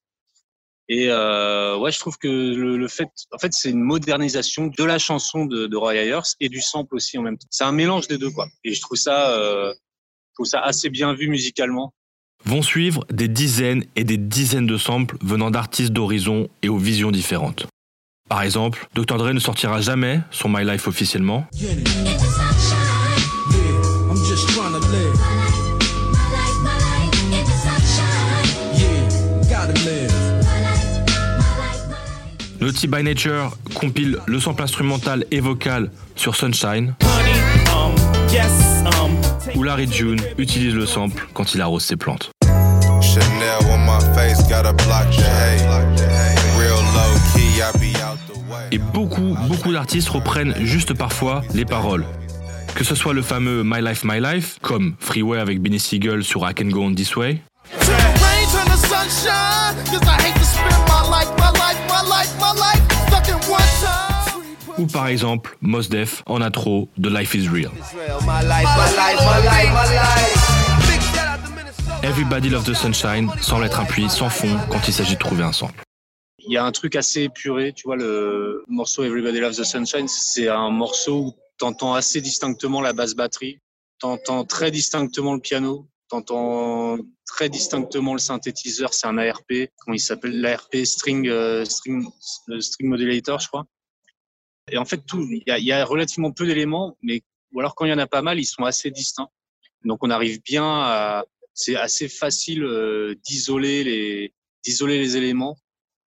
Et 0.88 1.08
euh, 1.10 1.76
ouais, 1.76 1.90
je 1.90 1.98
trouve 1.98 2.16
que 2.16 2.28
le, 2.28 2.76
le 2.76 2.88
fait, 2.88 3.08
en 3.32 3.38
fait, 3.38 3.52
c'est 3.52 3.70
une 3.70 3.82
modernisation 3.82 4.68
de 4.68 4.84
la 4.84 4.98
chanson 4.98 5.44
de, 5.44 5.66
de 5.66 5.76
Roy 5.76 5.96
Ayers 5.96 6.20
et 6.38 6.48
du 6.48 6.60
sample 6.60 6.94
aussi 6.94 7.18
en 7.18 7.22
même 7.22 7.36
temps. 7.36 7.48
C'est 7.50 7.64
un 7.64 7.72
mélange 7.72 8.06
des 8.06 8.18
deux, 8.18 8.30
quoi. 8.30 8.46
Et 8.64 8.72
je 8.72 8.80
trouve 8.80 8.96
ça, 8.96 9.30
euh, 9.32 9.72
je 9.72 10.34
trouve 10.34 10.46
ça 10.46 10.60
assez 10.60 10.88
bien 10.88 11.12
vu 11.12 11.28
musicalement. 11.28 11.92
Vont 12.44 12.62
suivre 12.62 13.04
des 13.10 13.26
dizaines 13.26 13.84
et 13.96 14.04
des 14.04 14.18
dizaines 14.18 14.66
de 14.66 14.76
samples 14.76 15.16
venant 15.22 15.50
d'artistes 15.50 15.92
d'horizons 15.92 16.48
et 16.62 16.68
aux 16.68 16.78
visions 16.78 17.10
différentes. 17.10 17.66
Par 18.28 18.42
exemple, 18.42 18.88
Dr. 18.94 19.16
Dre 19.18 19.32
ne 19.32 19.40
sortira 19.40 19.80
jamais 19.80 20.20
son 20.30 20.48
My 20.48 20.64
Life 20.64 20.86
officiellement, 20.86 21.46
Yeah, 21.54 21.74
Naughty 32.66 32.88
by 32.88 33.04
Nature 33.04 33.56
compile 33.76 34.18
le 34.26 34.40
sample 34.40 34.64
instrumental 34.64 35.24
et 35.30 35.38
vocal 35.38 35.88
sur 36.16 36.34
Sunshine, 36.34 36.94
où 39.54 39.62
Larry 39.62 39.86
June 39.88 40.20
utilise 40.36 40.74
le 40.74 40.84
sample 40.84 41.28
quand 41.32 41.54
il 41.54 41.60
arrose 41.60 41.84
ses 41.84 41.94
plantes. 41.94 42.32
Et 48.72 48.78
beaucoup, 48.78 49.36
beaucoup 49.46 49.72
d'artistes 49.72 50.08
reprennent 50.08 50.56
juste 50.64 50.92
parfois 50.92 51.42
les 51.54 51.64
paroles. 51.64 52.04
Que 52.74 52.82
ce 52.82 52.96
soit 52.96 53.14
le 53.14 53.22
fameux 53.22 53.62
My 53.64 53.80
Life, 53.80 54.02
My 54.02 54.20
Life, 54.20 54.58
comme 54.60 54.96
Freeway 54.98 55.38
avec 55.38 55.62
Benny 55.62 55.78
Siegel 55.78 56.24
sur 56.24 56.50
I 56.50 56.52
Can 56.52 56.66
Go 56.66 56.82
On 56.82 56.92
This 56.92 57.14
Way, 57.14 57.40
ou 64.78 64.86
par 64.86 65.06
exemple 65.08 65.56
Mos 65.60 65.88
Def 65.88 66.22
en 66.26 66.40
intro 66.40 66.88
de 66.98 67.08
Life 67.08 67.34
Is 67.34 67.48
Real. 67.48 67.70
Everybody 72.02 72.48
Loves 72.50 72.64
the 72.64 72.74
Sunshine 72.74 73.30
semble 73.40 73.64
être 73.64 73.80
un 73.80 73.84
puits 73.84 74.08
sans 74.08 74.28
fond 74.28 74.58
quand 74.70 74.86
il 74.86 74.92
s'agit 74.92 75.14
de 75.14 75.18
trouver 75.18 75.42
un 75.42 75.52
sample. 75.52 75.82
Il 76.38 76.52
y 76.52 76.56
a 76.56 76.64
un 76.64 76.72
truc 76.72 76.94
assez 76.94 77.22
épuré, 77.22 77.72
tu 77.72 77.84
vois, 77.84 77.96
le 77.96 78.64
morceau 78.68 79.02
Everybody 79.02 79.40
Loves 79.40 79.56
the 79.56 79.64
Sunshine, 79.64 80.06
c'est 80.06 80.48
un 80.48 80.70
morceau 80.70 81.18
où 81.18 81.34
t'entends 81.58 81.94
assez 81.94 82.20
distinctement 82.20 82.80
la 82.80 82.92
basse 82.92 83.14
batterie, 83.14 83.58
t'entends 83.98 84.44
très 84.44 84.70
distinctement 84.70 85.34
le 85.34 85.40
piano, 85.40 85.88
t'entends 86.08 86.98
très 87.24 87.48
distinctement 87.48 88.12
le 88.12 88.18
synthétiseur, 88.18 88.94
c'est 88.94 89.06
un 89.06 89.18
ARP, 89.18 89.70
comment 89.78 89.94
il 89.94 90.00
s'appelle? 90.00 90.40
L'ARP 90.40 90.76
String, 90.84 91.28
euh, 91.28 91.64
string, 91.64 92.06
euh, 92.50 92.60
string 92.60 92.88
Modulator, 92.88 93.40
je 93.40 93.48
crois. 93.48 93.66
Et 94.70 94.78
en 94.78 94.84
fait, 94.84 95.02
il 95.14 95.42
y 95.46 95.72
a, 95.72 95.84
relativement 95.84 96.32
peu 96.32 96.46
d'éléments, 96.46 96.96
mais 97.02 97.22
ou 97.52 97.60
alors 97.60 97.74
quand 97.74 97.84
il 97.84 97.90
y 97.90 97.92
en 97.92 97.98
a 97.98 98.06
pas 98.06 98.22
mal, 98.22 98.38
ils 98.38 98.46
sont 98.46 98.64
assez 98.64 98.90
distincts. 98.90 99.30
Donc 99.84 100.02
on 100.02 100.10
arrive 100.10 100.42
bien 100.42 100.64
à, 100.64 101.24
c'est 101.54 101.76
assez 101.76 102.08
facile 102.08 102.64
euh, 102.64 103.14
d'isoler 103.24 103.84
les, 103.84 104.34
d'isoler 104.64 104.98
les 104.98 105.16
éléments. 105.16 105.56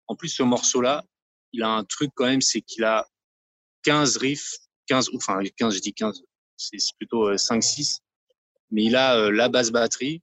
En 0.09 0.17
plus, 0.17 0.29
ce 0.29 0.43
morceau-là, 0.43 1.05
il 1.53 1.63
a 1.63 1.69
un 1.69 1.85
truc 1.85 2.11
quand 2.15 2.27
même, 2.27 2.41
c'est 2.41 2.61
qu'il 2.61 2.85
a 2.85 3.07
15 3.85 4.17
riffs, 4.17 4.57
15, 4.87 5.11
enfin 5.15 5.41
15, 5.57 5.75
je 5.75 5.81
dis 5.81 5.95
15, 5.95 6.23
c'est 6.57 6.79
c'est 6.79 6.97
plutôt 6.97 7.33
5-6, 7.33 8.01
mais 8.71 8.85
il 8.85 8.97
a 8.97 9.17
euh, 9.17 9.31
la 9.31 9.49
basse 9.49 9.71
batterie, 9.71 10.23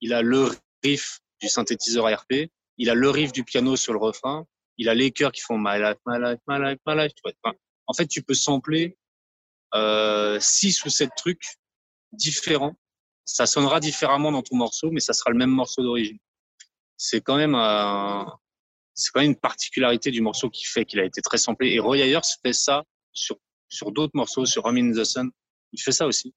il 0.00 0.12
a 0.12 0.22
le 0.22 0.48
riff 0.82 1.20
du 1.40 1.48
synthétiseur 1.48 2.06
ARP, 2.06 2.32
il 2.78 2.90
a 2.90 2.94
le 2.94 3.10
riff 3.10 3.32
du 3.32 3.44
piano 3.44 3.76
sur 3.76 3.92
le 3.92 3.98
refrain, 3.98 4.46
il 4.78 4.88
a 4.88 4.94
les 4.94 5.10
chœurs 5.10 5.32
qui 5.32 5.40
font 5.40 5.58
My 5.58 5.78
Life, 5.78 5.98
My 6.06 6.18
Life, 6.18 6.40
My 6.48 6.58
Life, 6.58 6.78
My 6.86 6.96
Life. 6.96 7.12
en 7.86 7.92
fait, 7.92 8.06
tu 8.06 8.22
peux 8.22 8.34
sampler 8.34 8.96
euh, 9.74 10.38
6 10.40 10.84
ou 10.84 10.90
7 10.90 11.10
trucs 11.16 11.44
différents. 12.12 12.74
Ça 13.24 13.46
sonnera 13.46 13.80
différemment 13.80 14.32
dans 14.32 14.42
ton 14.42 14.56
morceau, 14.56 14.90
mais 14.90 15.00
ça 15.00 15.12
sera 15.12 15.30
le 15.30 15.36
même 15.36 15.50
morceau 15.50 15.82
d'origine. 15.82 16.18
C'est 16.96 17.20
quand 17.20 17.36
même 17.36 17.54
c'est 18.94 19.10
quand 19.12 19.20
même 19.20 19.30
une 19.30 19.36
particularité 19.36 20.10
du 20.10 20.20
morceau 20.20 20.50
qui 20.50 20.64
fait 20.64 20.84
qu'il 20.84 21.00
a 21.00 21.04
été 21.04 21.22
très 21.22 21.38
samplé. 21.38 21.72
Et 21.72 21.78
Roy 21.78 21.98
Ayers 21.98 22.20
fait 22.42 22.52
ça 22.52 22.84
sur, 23.12 23.36
sur 23.68 23.92
d'autres 23.92 24.12
morceaux, 24.14 24.44
sur 24.44 24.66
Hum 24.66 24.76
in 24.76 24.92
the 24.92 25.04
Sun. 25.04 25.30
Il 25.72 25.80
fait 25.80 25.92
ça 25.92 26.06
aussi. 26.06 26.34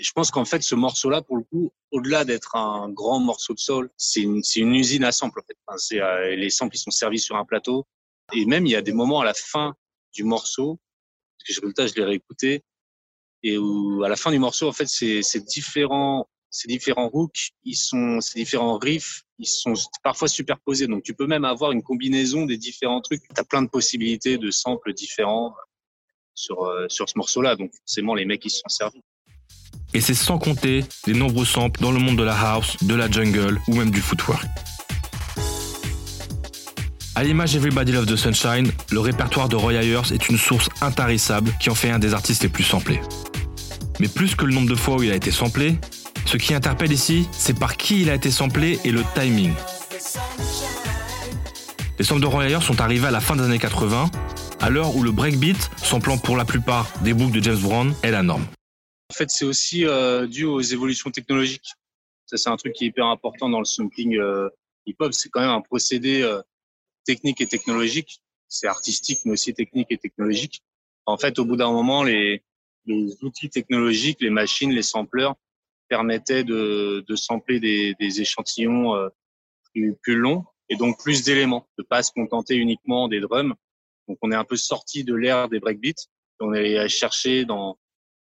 Je 0.00 0.12
pense 0.12 0.30
qu'en 0.30 0.44
fait, 0.44 0.62
ce 0.62 0.74
morceau-là, 0.74 1.22
pour 1.22 1.36
le 1.36 1.44
coup, 1.44 1.72
au-delà 1.90 2.24
d'être 2.24 2.56
un 2.56 2.88
grand 2.90 3.20
morceau 3.20 3.54
de 3.54 3.58
soul, 3.58 3.90
c'est 3.96 4.20
une, 4.22 4.42
une 4.56 4.74
usine 4.74 5.04
à 5.04 5.12
samples, 5.12 5.40
en 5.40 5.42
fait. 5.42 5.56
C'est, 5.78 6.00
euh, 6.00 6.36
les 6.36 6.50
samples, 6.50 6.76
ils 6.76 6.80
sont 6.80 6.90
servis 6.90 7.18
sur 7.18 7.36
un 7.36 7.44
plateau. 7.44 7.86
Et 8.32 8.46
même, 8.46 8.66
il 8.66 8.72
y 8.72 8.76
a 8.76 8.82
des 8.82 8.92
moments 8.92 9.20
à 9.20 9.24
la 9.24 9.34
fin 9.34 9.74
du 10.14 10.24
morceau, 10.24 10.78
parce 11.38 11.60
que 11.60 11.68
je, 11.68 11.88
je 11.88 11.94
l'ai 11.96 12.04
réécouté, 12.04 12.62
et 13.42 13.58
où, 13.58 14.02
à 14.04 14.08
la 14.08 14.16
fin 14.16 14.30
du 14.30 14.38
morceau, 14.38 14.68
en 14.68 14.72
fait, 14.72 14.88
c'est, 14.88 15.44
différents, 15.46 16.28
ces 16.50 16.68
différents 16.68 17.10
hooks, 17.12 17.50
ils 17.64 17.76
sont, 17.76 18.20
ces 18.20 18.38
différents 18.38 18.78
riffs, 18.78 19.22
ils 19.38 19.46
sont 19.46 19.74
parfois 20.02 20.28
superposés. 20.28 20.86
Donc, 20.86 21.02
tu 21.02 21.14
peux 21.14 21.26
même 21.26 21.44
avoir 21.44 21.72
une 21.72 21.82
combinaison 21.82 22.46
des 22.46 22.58
différents 22.58 23.00
trucs. 23.00 23.22
Tu 23.22 23.40
as 23.40 23.44
plein 23.44 23.62
de 23.62 23.68
possibilités 23.68 24.38
de 24.38 24.50
samples 24.50 24.92
différents 24.92 25.54
sur, 26.34 26.64
euh, 26.64 26.86
sur 26.88 27.08
ce 27.08 27.16
morceau-là. 27.16 27.56
Donc, 27.56 27.72
forcément, 27.74 28.14
les 28.14 28.24
mecs, 28.24 28.44
ils 28.44 28.50
se 28.50 28.58
sont 28.58 28.68
servis. 28.68 29.02
Et 29.92 30.00
c'est 30.00 30.14
sans 30.14 30.38
compter 30.38 30.84
les 31.06 31.14
nombreux 31.14 31.44
samples 31.44 31.80
dans 31.80 31.90
le 31.90 31.98
monde 31.98 32.16
de 32.16 32.22
la 32.22 32.36
house, 32.38 32.76
de 32.82 32.94
la 32.94 33.10
jungle 33.10 33.60
ou 33.68 33.74
même 33.74 33.90
du 33.90 34.00
footwork. 34.00 34.46
À 37.16 37.24
l'image 37.24 37.56
Everybody 37.56 37.92
Love 37.92 38.06
the 38.06 38.16
Sunshine, 38.16 38.70
le 38.90 39.00
répertoire 39.00 39.48
de 39.48 39.56
Roy 39.56 39.74
Ayers 39.74 40.12
est 40.12 40.28
une 40.28 40.38
source 40.38 40.68
intarissable 40.80 41.52
qui 41.60 41.68
en 41.68 41.74
fait 41.74 41.90
un 41.90 41.98
des 41.98 42.14
artistes 42.14 42.42
les 42.44 42.48
plus 42.48 42.64
samplés. 42.64 43.00
Mais 43.98 44.08
plus 44.08 44.34
que 44.34 44.44
le 44.44 44.54
nombre 44.54 44.70
de 44.70 44.76
fois 44.76 44.96
où 44.96 45.02
il 45.02 45.10
a 45.10 45.16
été 45.16 45.30
samplé, 45.30 45.76
ce 46.24 46.36
qui 46.36 46.54
interpelle 46.54 46.92
ici, 46.92 47.28
c'est 47.32 47.58
par 47.58 47.76
qui 47.76 48.02
il 48.02 48.10
a 48.10 48.14
été 48.14 48.30
samplé 48.30 48.78
et 48.84 48.92
le 48.92 49.02
timing. 49.14 49.52
Les 51.98 52.04
samples 52.04 52.22
de 52.22 52.26
Roy 52.26 52.46
Ayers 52.46 52.62
sont 52.62 52.80
arrivés 52.80 53.08
à 53.08 53.10
la 53.10 53.20
fin 53.20 53.36
des 53.36 53.42
années 53.42 53.58
80, 53.58 54.08
à 54.60 54.70
l'heure 54.70 54.96
où 54.96 55.02
le 55.02 55.10
breakbeat, 55.10 55.70
samplant 55.76 56.16
pour 56.16 56.36
la 56.36 56.44
plupart 56.44 56.86
des 57.02 57.12
books 57.12 57.32
de 57.32 57.42
James 57.42 57.58
Brown, 57.58 57.92
est 58.02 58.12
la 58.12 58.22
norme. 58.22 58.46
Fait, 59.20 59.28
c'est 59.28 59.44
aussi 59.44 59.84
euh, 59.84 60.26
dû 60.26 60.46
aux 60.46 60.62
évolutions 60.62 61.10
technologiques. 61.10 61.74
Ça, 62.24 62.38
c'est 62.38 62.48
un 62.48 62.56
truc 62.56 62.72
qui 62.72 62.84
est 62.84 62.86
hyper 62.86 63.04
important 63.04 63.50
dans 63.50 63.58
le 63.58 63.66
sampling 63.66 64.16
euh, 64.16 64.48
hip-hop. 64.86 65.12
C'est 65.12 65.28
quand 65.28 65.42
même 65.42 65.50
un 65.50 65.60
procédé 65.60 66.22
euh, 66.22 66.40
technique 67.04 67.42
et 67.42 67.46
technologique. 67.46 68.22
C'est 68.48 68.66
artistique, 68.66 69.18
mais 69.26 69.32
aussi 69.32 69.52
technique 69.52 69.88
et 69.90 69.98
technologique. 69.98 70.62
En 71.04 71.18
fait, 71.18 71.38
au 71.38 71.44
bout 71.44 71.56
d'un 71.56 71.70
moment, 71.70 72.02
les, 72.02 72.42
outils 73.20 73.50
technologiques, 73.50 74.22
les 74.22 74.30
machines, 74.30 74.70
les 74.70 74.82
sampleurs 74.82 75.34
permettaient 75.90 76.42
de, 76.42 77.04
sampler 77.14 77.60
des, 77.60 78.20
échantillons 78.22 78.94
plus, 79.74 79.94
plus 80.02 80.16
longs 80.16 80.46
et 80.70 80.76
donc 80.76 80.98
plus 80.98 81.24
d'éléments, 81.24 81.68
de 81.76 81.82
pas 81.82 82.02
se 82.02 82.10
contenter 82.10 82.56
uniquement 82.56 83.06
des 83.06 83.20
drums. 83.20 83.52
Donc, 84.08 84.16
on 84.22 84.32
est 84.32 84.36
un 84.36 84.44
peu 84.44 84.56
sorti 84.56 85.04
de 85.04 85.14
l'ère 85.14 85.50
des 85.50 85.60
breakbeats. 85.60 86.06
On 86.40 86.54
est 86.54 86.78
allé 86.78 86.88
chercher 86.88 87.44
dans 87.44 87.76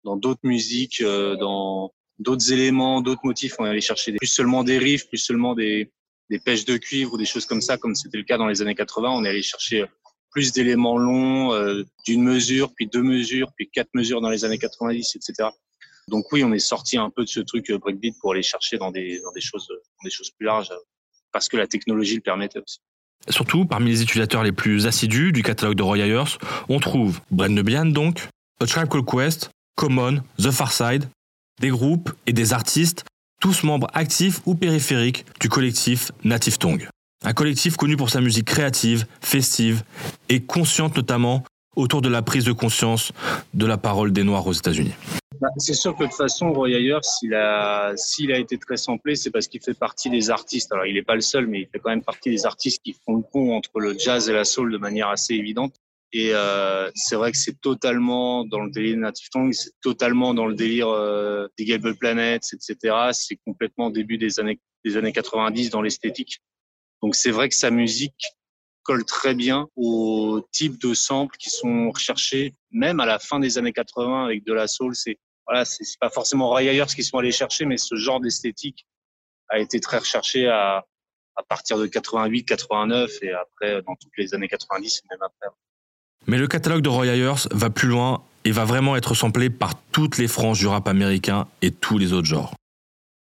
dans 0.03 0.15
d'autres 0.15 0.41
musiques, 0.43 1.01
euh, 1.01 1.35
dans 1.35 1.91
d'autres 2.19 2.51
éléments, 2.51 3.01
d'autres 3.01 3.25
motifs. 3.25 3.55
On 3.59 3.65
est 3.65 3.69
allé 3.69 3.81
chercher 3.81 4.11
des, 4.11 4.17
plus 4.17 4.27
seulement 4.27 4.63
des 4.63 4.77
riffs, 4.77 5.07
plus 5.07 5.17
seulement 5.17 5.55
des, 5.55 5.91
pêches 6.45 6.65
de 6.65 6.77
cuivre 6.77 7.13
ou 7.13 7.17
des 7.17 7.25
choses 7.25 7.45
comme 7.45 7.61
ça, 7.61 7.77
comme 7.77 7.95
c'était 7.95 8.17
le 8.17 8.23
cas 8.23 8.37
dans 8.37 8.47
les 8.47 8.61
années 8.61 8.75
80. 8.75 9.09
On 9.09 9.25
est 9.25 9.29
allé 9.29 9.41
chercher 9.41 9.85
plus 10.31 10.51
d'éléments 10.51 10.97
longs, 10.97 11.53
euh, 11.53 11.83
d'une 12.05 12.23
mesure, 12.23 12.71
puis 12.75 12.87
deux 12.87 13.01
mesures, 13.01 13.51
puis 13.55 13.69
quatre 13.69 13.89
mesures 13.95 14.21
dans 14.21 14.29
les 14.29 14.45
années 14.45 14.59
90, 14.59 15.15
etc. 15.15 15.49
Donc 16.07 16.31
oui, 16.31 16.43
on 16.43 16.51
est 16.51 16.59
sorti 16.59 16.97
un 16.97 17.09
peu 17.09 17.23
de 17.23 17.29
ce 17.29 17.39
truc 17.39 17.69
euh, 17.69 17.77
breakbeat 17.77 18.15
pour 18.19 18.33
aller 18.33 18.43
chercher 18.43 18.77
dans 18.77 18.91
des, 18.91 19.19
dans 19.21 19.31
des 19.31 19.41
choses, 19.41 19.67
des 20.03 20.09
choses 20.09 20.31
plus 20.31 20.45
larges, 20.45 20.71
euh, 20.71 20.85
parce 21.31 21.47
que 21.47 21.57
la 21.57 21.67
technologie 21.67 22.15
le 22.15 22.21
permettait 22.21 22.59
aussi. 22.59 22.79
Surtout, 23.29 23.65
parmi 23.65 23.91
les 23.91 24.01
utilisateurs 24.01 24.43
les 24.43 24.51
plus 24.51 24.87
assidus 24.87 25.31
du 25.31 25.43
catalogue 25.43 25.75
de 25.75 25.83
Roy 25.83 25.99
Ayers, 25.99 26.37
on 26.69 26.79
trouve 26.79 27.19
Bren 27.31 27.53
Nebian 27.53 27.85
donc, 27.85 28.27
A 28.61 28.65
Tribe 28.65 28.87
Called 28.87 29.05
Quest, 29.05 29.49
Common, 29.79 30.21
The 30.37 30.51
Far 30.51 30.73
Side, 30.73 31.05
des 31.61 31.69
groupes 31.69 32.11
et 32.27 32.33
des 32.33 32.51
artistes, 32.51 33.05
tous 33.39 33.63
membres 33.63 33.87
actifs 33.93 34.41
ou 34.45 34.53
périphériques 34.53 35.25
du 35.39 35.47
collectif 35.47 36.11
Native 36.25 36.57
Tongue. 36.57 36.89
Un 37.23 37.31
collectif 37.31 37.77
connu 37.77 37.95
pour 37.95 38.09
sa 38.09 38.19
musique 38.19 38.43
créative, 38.43 39.05
festive 39.21 39.83
et 40.27 40.41
consciente 40.41 40.97
notamment 40.97 41.45
autour 41.77 42.01
de 42.01 42.09
la 42.09 42.21
prise 42.21 42.43
de 42.43 42.51
conscience 42.51 43.13
de 43.53 43.65
la 43.65 43.77
parole 43.77 44.11
des 44.11 44.25
Noirs 44.25 44.45
aux 44.47 44.51
États-Unis. 44.51 44.95
Bah, 45.39 45.47
c'est 45.57 45.73
sûr 45.73 45.95
que 45.95 46.03
de 46.03 46.09
toute 46.09 46.17
façon, 46.17 46.51
Roy 46.51 46.71
Ayers, 46.71 46.99
s'il 47.01 47.33
a, 47.33 47.93
s'il 47.95 48.33
a 48.33 48.37
été 48.37 48.57
très 48.57 48.75
samplé, 48.75 49.15
c'est 49.15 49.31
parce 49.31 49.47
qu'il 49.47 49.61
fait 49.61 49.79
partie 49.79 50.09
des 50.09 50.29
artistes. 50.29 50.73
Alors, 50.73 50.87
il 50.87 50.95
n'est 50.95 51.03
pas 51.03 51.15
le 51.15 51.21
seul, 51.21 51.47
mais 51.47 51.61
il 51.61 51.67
fait 51.67 51.79
quand 51.79 51.91
même 51.91 52.03
partie 52.03 52.31
des 52.31 52.45
artistes 52.45 52.81
qui 52.83 52.97
font 53.05 53.15
le 53.15 53.23
pont 53.31 53.55
entre 53.55 53.79
le 53.79 53.97
jazz 53.97 54.27
et 54.27 54.33
la 54.33 54.43
soul 54.43 54.73
de 54.73 54.77
manière 54.77 55.07
assez 55.07 55.35
évidente. 55.35 55.73
Et 56.11 56.33
euh, 56.33 56.89
c'est 56.95 57.15
vrai 57.15 57.31
que 57.31 57.37
c'est 57.37 57.59
totalement 57.61 58.43
dans 58.43 58.61
le 58.61 58.71
délire 58.71 58.97
Native 58.97 59.29
Tongue, 59.31 59.53
c'est 59.53 59.71
totalement 59.81 60.33
dans 60.33 60.47
le 60.47 60.55
délire 60.55 60.89
euh, 60.89 61.47
des 61.57 61.65
Gable 61.65 61.95
Planets, 61.95 62.39
etc. 62.51 63.11
C'est 63.11 63.37
complètement 63.45 63.91
début 63.91 64.17
des 64.17 64.39
années 64.39 64.59
des 64.85 64.97
années 64.97 65.11
90 65.11 65.69
dans 65.69 65.81
l'esthétique. 65.81 66.39
Donc 67.03 67.15
c'est 67.15 67.31
vrai 67.31 67.49
que 67.49 67.55
sa 67.55 67.69
musique 67.69 68.25
colle 68.83 69.05
très 69.05 69.35
bien 69.35 69.67
au 69.75 70.41
type 70.51 70.79
de 70.79 70.93
samples 70.93 71.37
qui 71.37 71.49
sont 71.49 71.91
recherchés, 71.91 72.55
même 72.71 72.99
à 72.99 73.05
la 73.05 73.19
fin 73.19 73.39
des 73.39 73.57
années 73.57 73.73
80 73.73 74.25
avec 74.25 74.43
de 74.45 74.53
la 74.53 74.67
soul. 74.67 74.95
C'est 74.95 75.19
voilà, 75.45 75.65
c'est 75.65 75.85
pas 75.99 76.09
forcément 76.09 76.49
Ray 76.49 76.69
Ayers 76.69 76.85
qui 76.95 77.03
sont 77.03 77.17
allés 77.17 77.31
chercher, 77.31 77.65
mais 77.65 77.77
ce 77.77 77.95
genre 77.95 78.19
d'esthétique 78.19 78.87
a 79.49 79.59
été 79.59 79.79
très 79.79 79.97
recherché 79.97 80.47
à, 80.47 80.85
à 81.35 81.43
partir 81.43 81.77
de 81.77 81.87
88, 81.87 82.45
89 82.45 83.11
et 83.21 83.31
après 83.31 83.81
dans 83.83 83.95
toutes 83.95 84.17
les 84.17 84.33
années 84.33 84.47
90 84.47 84.97
et 84.97 85.01
même 85.11 85.21
après. 85.21 85.55
Mais 86.29 86.37
le 86.37 86.47
catalogue 86.47 86.83
de 86.83 86.89
Roy 86.89 87.07
Ayers 87.07 87.47
va 87.49 87.71
plus 87.71 87.87
loin 87.87 88.21
et 88.45 88.51
va 88.51 88.63
vraiment 88.63 88.95
être 88.95 89.15
samplé 89.15 89.49
par 89.49 89.73
toutes 89.91 90.19
les 90.19 90.27
franges 90.27 90.59
du 90.59 90.67
rap 90.67 90.87
américain 90.87 91.47
et 91.63 91.71
tous 91.71 91.97
les 91.97 92.13
autres 92.13 92.27
genres. 92.27 92.53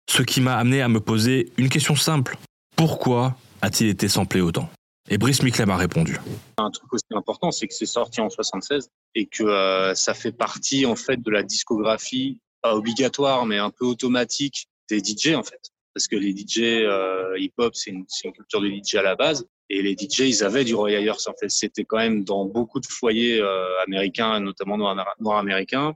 Ce 0.09 0.21
qui 0.21 0.39
m'a 0.39 0.55
amené 0.55 0.81
à 0.81 0.87
me 0.87 1.01
poser 1.01 1.51
une 1.57 1.67
question 1.67 1.97
simple. 1.97 2.37
Pourquoi 2.77 3.35
a-t-il 3.61 3.89
été 3.89 4.07
samplé 4.07 4.39
autant? 4.39 4.69
Et 5.09 5.17
Brice 5.17 5.43
Micklem 5.43 5.71
a 5.71 5.75
répondu. 5.75 6.17
Un 6.57 6.71
truc 6.71 6.93
aussi 6.93 7.03
important, 7.11 7.51
c'est 7.51 7.67
que 7.67 7.73
c'est 7.73 7.85
sorti 7.85 8.21
en 8.21 8.29
76 8.29 8.87
et 9.13 9.25
que 9.25 9.43
euh, 9.43 9.93
ça 9.93 10.13
fait 10.13 10.31
partie 10.31 10.85
en 10.85 10.95
fait 10.95 11.21
de 11.21 11.31
la 11.31 11.43
discographie, 11.43 12.39
pas 12.61 12.75
obligatoire 12.75 13.45
mais 13.45 13.57
un 13.57 13.71
peu 13.71 13.83
automatique 13.83 14.67
des 14.89 14.99
DJ 14.99 15.35
en 15.35 15.43
fait. 15.43 15.59
Parce 15.93 16.07
que 16.07 16.15
les 16.15 16.31
DJ 16.31 16.59
euh, 16.59 17.37
hip-hop, 17.37 17.75
c'est 17.75 17.91
une, 17.91 18.05
culture 18.05 18.61
de 18.61 18.69
DJ 18.69 18.95
à 18.95 19.01
la 19.01 19.15
base. 19.15 19.45
Et 19.69 19.81
les 19.81 19.93
DJ, 19.95 20.19
ils 20.21 20.43
avaient 20.43 20.63
du 20.63 20.75
Roy 20.75 20.91
Ayers. 20.91 21.11
En 21.27 21.33
fait, 21.39 21.49
c'était 21.49 21.83
quand 21.85 21.97
même 21.97 22.23
dans 22.23 22.45
beaucoup 22.45 22.79
de 22.79 22.85
foyers 22.85 23.39
euh, 23.41 23.65
américains, 23.83 24.39
notamment 24.39 24.77
noirs 24.77 25.37
américains. 25.39 25.93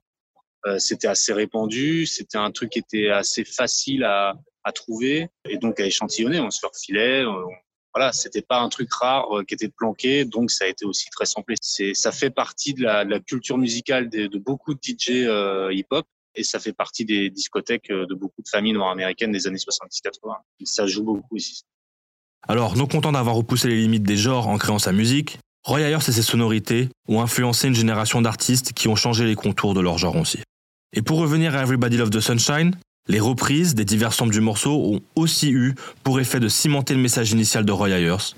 Euh, 0.65 0.79
c'était 0.79 1.07
assez 1.07 1.33
répandu. 1.33 2.05
C'était 2.05 2.37
un 2.37 2.51
truc 2.51 2.71
qui 2.71 2.79
était 2.79 3.09
assez 3.09 3.43
facile 3.45 4.03
à, 4.03 4.33
à 4.63 4.71
trouver 4.71 5.29
et 5.47 5.57
donc 5.57 5.79
à 5.79 5.85
échantillonner. 5.85 6.39
On 6.39 6.51
se 6.51 6.59
le 6.63 6.67
refilait. 6.69 7.25
on- 7.25 7.47
voilà, 7.95 8.13
c'était 8.13 8.43
pas 8.43 8.59
un 8.59 8.69
truc 8.69 8.93
rare 8.93 9.39
euh, 9.39 9.43
qui 9.43 9.55
était 9.55 9.67
planqué, 9.69 10.23
donc 10.23 10.51
ça 10.51 10.65
a 10.65 10.67
été 10.67 10.85
aussi 10.85 11.09
très 11.09 11.25
samplé. 11.25 11.55
C'est, 11.59 11.95
ça 11.95 12.11
fait 12.11 12.29
partie 12.29 12.75
de 12.75 12.83
la, 12.83 13.03
de 13.03 13.09
la 13.09 13.19
culture 13.19 13.57
musicale 13.57 14.09
de, 14.11 14.27
de 14.27 14.37
beaucoup 14.37 14.75
de 14.75 14.79
DJ 14.81 15.25
euh, 15.25 15.73
hip-hop 15.73 16.05
et 16.35 16.43
ça 16.43 16.59
fait 16.59 16.71
partie 16.73 17.03
des 17.03 17.31
discothèques 17.31 17.89
euh, 17.89 18.05
de 18.05 18.13
beaucoup 18.13 18.43
de 18.43 18.47
familles 18.47 18.73
noires 18.73 18.91
américaines 18.91 19.31
des 19.31 19.47
années 19.47 19.57
70-80. 19.57 20.35
Ça 20.65 20.85
joue 20.85 21.03
beaucoup 21.03 21.35
ici. 21.35 21.63
Alors, 22.47 22.75
non 22.75 22.87
content 22.87 23.11
d'avoir 23.11 23.35
repoussé 23.35 23.67
les 23.67 23.77
limites 23.77 24.03
des 24.03 24.17
genres 24.17 24.47
en 24.47 24.57
créant 24.57 24.79
sa 24.79 24.91
musique, 24.91 25.37
Roy 25.65 25.81
Ayers 25.81 25.97
et 25.97 26.11
ses 26.11 26.21
sonorités 26.21 26.89
ont 27.07 27.21
influencé 27.21 27.67
une 27.67 27.75
génération 27.75 28.21
d'artistes 28.21 28.73
qui 28.73 28.87
ont 28.87 28.95
changé 28.95 29.25
les 29.25 29.35
contours 29.35 29.73
de 29.73 29.81
leur 29.81 29.97
genre 29.97 30.15
aussi. 30.15 30.39
Et 30.93 31.01
pour 31.01 31.19
revenir 31.19 31.55
à 31.55 31.61
Everybody 31.61 31.97
Love 31.97 32.09
the 32.09 32.19
Sunshine, 32.19 32.75
les 33.07 33.19
reprises 33.19 33.75
des 33.75 33.85
divers 33.85 34.13
samples 34.13 34.33
du 34.33 34.41
morceau 34.41 34.71
ont 34.71 35.01
aussi 35.15 35.51
eu 35.51 35.75
pour 36.03 36.19
effet 36.19 36.39
de 36.39 36.47
cimenter 36.47 36.95
le 36.95 37.01
message 37.01 37.31
initial 37.31 37.65
de 37.65 37.71
Roy 37.71 37.89
Ayers, 37.89 38.35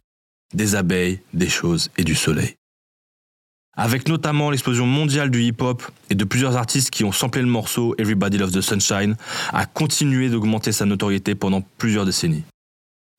des 0.53 0.75
abeilles, 0.75 1.21
des 1.33 1.49
choses 1.49 1.89
et 1.97 2.03
du 2.03 2.15
soleil. 2.15 2.55
Avec 3.77 4.09
notamment 4.09 4.49
l'explosion 4.49 4.85
mondiale 4.85 5.31
du 5.31 5.41
hip-hop 5.43 5.83
et 6.09 6.15
de 6.15 6.25
plusieurs 6.25 6.57
artistes 6.57 6.89
qui 6.89 7.05
ont 7.05 7.13
samplé 7.13 7.41
le 7.41 7.47
morceau 7.47 7.95
Everybody 7.97 8.37
Love 8.37 8.51
the 8.51 8.61
Sunshine, 8.61 9.15
a 9.53 9.65
continué 9.65 10.29
d'augmenter 10.29 10.73
sa 10.73 10.85
notoriété 10.85 11.35
pendant 11.35 11.61
plusieurs 11.77 12.05
décennies. 12.05 12.43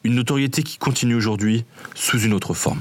Une 0.05 0.15
notoriété 0.15 0.63
qui 0.63 0.79
continue 0.79 1.15
aujourd'hui 1.15 1.65
sous 1.95 2.19
une 2.19 2.33
autre 2.33 2.55
forme. 2.55 2.81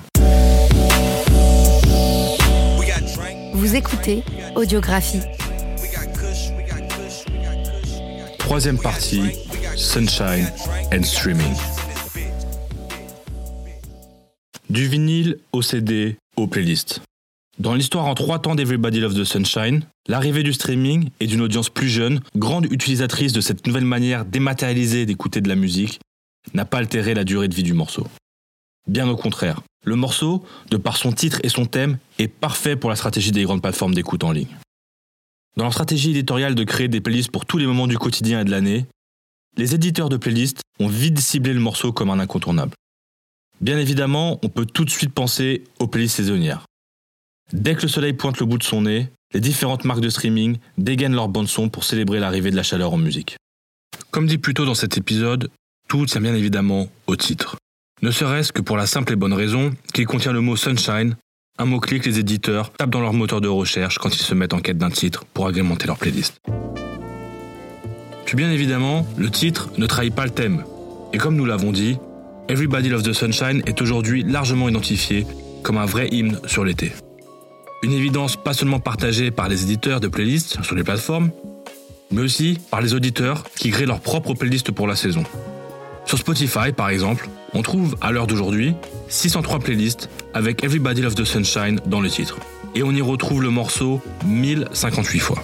Vous 3.53 3.75
écoutez 3.75 4.23
Audiographie. 4.55 5.21
Troisième 8.39 8.79
partie, 8.79 9.21
Sunshine 9.75 10.47
and 10.91 11.03
Streaming. 11.03 11.53
Du 14.69 14.87
vinyle 14.87 15.37
au 15.51 15.61
CD 15.61 16.17
aux 16.37 16.47
playlists. 16.47 17.01
Dans 17.59 17.75
l'histoire 17.75 18.07
en 18.07 18.15
trois 18.15 18.39
temps 18.39 18.55
d'Everybody 18.55 18.99
Love 18.99 19.13
the 19.13 19.25
Sunshine, 19.25 19.85
l'arrivée 20.07 20.41
du 20.41 20.53
streaming 20.53 21.09
et 21.19 21.27
d'une 21.27 21.41
audience 21.41 21.69
plus 21.69 21.89
jeune, 21.89 22.21
grande 22.35 22.65
utilisatrice 22.71 23.33
de 23.33 23.41
cette 23.41 23.67
nouvelle 23.67 23.85
manière 23.85 24.25
dématérialisée 24.25 25.05
d'écouter 25.05 25.41
de 25.41 25.49
la 25.49 25.55
musique, 25.55 25.99
n'a 26.53 26.65
pas 26.65 26.79
altéré 26.79 27.13
la 27.13 27.23
durée 27.23 27.47
de 27.47 27.55
vie 27.55 27.63
du 27.63 27.73
morceau. 27.73 28.07
Bien 28.87 29.07
au 29.07 29.15
contraire, 29.15 29.61
le 29.85 29.95
morceau, 29.95 30.43
de 30.69 30.77
par 30.77 30.97
son 30.97 31.11
titre 31.11 31.39
et 31.43 31.49
son 31.49 31.65
thème, 31.65 31.97
est 32.19 32.27
parfait 32.27 32.75
pour 32.75 32.89
la 32.89 32.95
stratégie 32.95 33.31
des 33.31 33.43
grandes 33.43 33.61
plateformes 33.61 33.93
d'écoute 33.93 34.23
en 34.23 34.31
ligne. 34.31 34.57
Dans 35.57 35.63
leur 35.63 35.73
stratégie 35.73 36.11
éditoriale 36.11 36.55
de 36.55 36.63
créer 36.63 36.87
des 36.87 37.01
playlists 37.01 37.31
pour 37.31 37.45
tous 37.45 37.57
les 37.57 37.65
moments 37.65 37.87
du 37.87 37.97
quotidien 37.97 38.41
et 38.41 38.45
de 38.45 38.51
l'année, 38.51 38.85
les 39.57 39.75
éditeurs 39.75 40.09
de 40.09 40.17
playlists 40.17 40.61
ont 40.79 40.87
vite 40.87 41.19
ciblé 41.19 41.53
le 41.53 41.59
morceau 41.59 41.91
comme 41.91 42.09
un 42.09 42.19
incontournable. 42.19 42.73
Bien 43.59 43.77
évidemment, 43.77 44.39
on 44.43 44.49
peut 44.49 44.65
tout 44.65 44.85
de 44.85 44.89
suite 44.89 45.13
penser 45.13 45.63
aux 45.79 45.87
playlists 45.87 46.15
saisonnières. 46.15 46.65
Dès 47.53 47.75
que 47.75 47.83
le 47.83 47.87
soleil 47.89 48.13
pointe 48.13 48.39
le 48.39 48.45
bout 48.45 48.57
de 48.57 48.63
son 48.63 48.83
nez, 48.83 49.09
les 49.33 49.39
différentes 49.39 49.83
marques 49.83 50.01
de 50.01 50.09
streaming 50.09 50.57
dégainent 50.77 51.15
leur 51.15 51.27
bande-son 51.27 51.69
pour 51.69 51.83
célébrer 51.83 52.19
l'arrivée 52.19 52.51
de 52.51 52.55
la 52.55 52.63
chaleur 52.63 52.93
en 52.93 52.97
musique. 52.97 53.37
Comme 54.09 54.27
dit 54.27 54.37
plus 54.37 54.53
tôt 54.53 54.65
dans 54.65 54.75
cet 54.75 54.97
épisode, 54.97 55.49
tout 55.91 56.05
tient 56.05 56.21
bien 56.21 56.33
évidemment 56.33 56.87
au 57.07 57.17
titre. 57.17 57.57
Ne 58.01 58.11
serait-ce 58.11 58.53
que 58.53 58.61
pour 58.61 58.77
la 58.77 58.85
simple 58.85 59.11
et 59.11 59.17
bonne 59.17 59.33
raison 59.33 59.71
qu'il 59.93 60.05
contient 60.05 60.31
le 60.31 60.39
mot 60.39 60.55
sunshine, 60.55 61.17
un 61.59 61.65
mot-clé 61.65 61.99
que 61.99 62.07
les 62.07 62.17
éditeurs 62.17 62.71
tapent 62.71 62.91
dans 62.91 63.01
leur 63.01 63.11
moteur 63.11 63.41
de 63.41 63.49
recherche 63.49 63.97
quand 63.97 64.15
ils 64.15 64.21
se 64.21 64.33
mettent 64.33 64.53
en 64.53 64.61
quête 64.61 64.77
d'un 64.77 64.89
titre 64.89 65.25
pour 65.33 65.47
agrémenter 65.47 65.87
leur 65.87 65.97
playlist. 65.97 66.39
Puis 68.25 68.37
bien 68.37 68.49
évidemment, 68.49 69.05
le 69.17 69.29
titre 69.29 69.69
ne 69.77 69.85
trahit 69.85 70.15
pas 70.15 70.23
le 70.23 70.31
thème. 70.31 70.63
Et 71.11 71.17
comme 71.17 71.35
nous 71.35 71.43
l'avons 71.43 71.73
dit, 71.73 71.97
Everybody 72.47 72.87
Loves 72.87 73.03
the 73.03 73.11
Sunshine 73.11 73.61
est 73.65 73.81
aujourd'hui 73.81 74.23
largement 74.23 74.69
identifié 74.69 75.27
comme 75.61 75.77
un 75.77 75.85
vrai 75.85 76.07
hymne 76.13 76.39
sur 76.45 76.63
l'été. 76.63 76.93
Une 77.83 77.91
évidence 77.91 78.41
pas 78.41 78.53
seulement 78.53 78.79
partagée 78.79 79.29
par 79.29 79.49
les 79.49 79.63
éditeurs 79.63 79.99
de 79.99 80.07
playlists 80.07 80.63
sur 80.63 80.73
les 80.73 80.85
plateformes, 80.85 81.31
mais 82.11 82.21
aussi 82.21 82.59
par 82.71 82.79
les 82.79 82.93
auditeurs 82.93 83.43
qui 83.57 83.71
créent 83.71 83.85
leur 83.85 83.99
propre 83.99 84.33
playlist 84.35 84.71
pour 84.71 84.87
la 84.87 84.95
saison. 84.95 85.25
Sur 86.11 86.17
Spotify, 86.17 86.73
par 86.73 86.89
exemple, 86.89 87.29
on 87.53 87.61
trouve 87.61 87.95
à 88.01 88.11
l'heure 88.11 88.27
d'aujourd'hui 88.27 88.73
603 89.07 89.59
playlists 89.59 90.09
avec 90.33 90.61
Everybody 90.61 91.03
Loves 91.03 91.15
the 91.15 91.23
Sunshine 91.23 91.79
dans 91.85 92.01
le 92.01 92.09
titre. 92.09 92.37
Et 92.75 92.83
on 92.83 92.91
y 92.91 93.01
retrouve 93.01 93.41
le 93.41 93.49
morceau 93.49 94.01
1058 94.25 95.19
fois. 95.19 95.41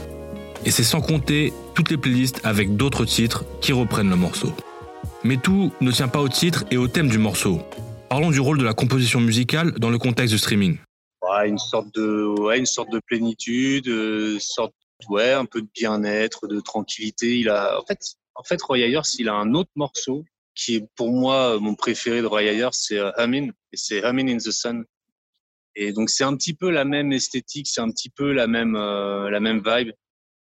Et 0.65 0.71
c'est 0.71 0.83
sans 0.83 0.99
compter 0.99 1.53
toutes 1.73 1.89
les 1.89 1.95
playlists 1.95 2.41
avec 2.43 2.75
d'autres 2.75 3.05
titres 3.05 3.45
qui 3.61 3.71
reprennent 3.71 4.09
le 4.09 4.17
morceau. 4.17 4.51
Mais 5.23 5.37
tout 5.37 5.71
ne 5.79 5.89
tient 5.89 6.09
pas 6.09 6.19
au 6.19 6.27
titre 6.27 6.65
et 6.69 6.75
au 6.75 6.89
thème 6.89 7.07
du 7.07 7.17
morceau. 7.17 7.61
Parlons 8.09 8.31
du 8.31 8.41
rôle 8.41 8.57
de 8.57 8.65
la 8.65 8.73
composition 8.73 9.21
musicale 9.21 9.71
dans 9.79 9.89
le 9.89 9.97
contexte 9.97 10.33
du 10.33 10.37
streaming. 10.37 10.79
Une 11.45 11.57
sorte 11.59 11.95
de, 11.95 12.99
plénitude, 13.07 13.87
euh, 13.87 14.37
un 15.09 15.45
peu 15.45 15.61
de 15.61 15.67
bien-être, 15.73 16.45
de 16.45 16.59
tranquillité. 16.59 17.49
En 17.49 17.85
fait, 17.87 17.99
en 18.35 18.43
fait, 18.43 18.61
Roy 18.61 18.79
Ayers, 18.79 18.99
il 19.17 19.29
a 19.29 19.33
un 19.33 19.53
autre 19.53 19.71
morceau 19.77 20.25
qui 20.57 20.75
est 20.75 20.87
pour 20.95 21.11
moi 21.11 21.55
euh, 21.55 21.59
mon 21.59 21.75
préféré 21.75 22.21
de 22.21 22.25
Roy 22.25 22.43
Ayers, 22.43 22.69
c'est 22.73 22.97
euh, 22.97 23.11
Humming, 23.17 23.51
et 23.71 23.77
c'est 23.77 24.03
Humming 24.03 24.31
in 24.31 24.37
the 24.37 24.51
Sun. 24.51 24.83
Et 25.75 25.93
donc 25.93 26.09
c'est 26.09 26.23
un 26.23 26.35
petit 26.35 26.55
peu 26.55 26.71
la 26.71 26.83
même 26.83 27.13
esthétique, 27.13 27.67
c'est 27.67 27.81
un 27.81 27.91
petit 27.91 28.09
peu 28.09 28.33
la 28.33 28.47
même, 28.47 28.75
euh, 28.75 29.29
la 29.29 29.39
même 29.39 29.61
vibe. 29.63 29.91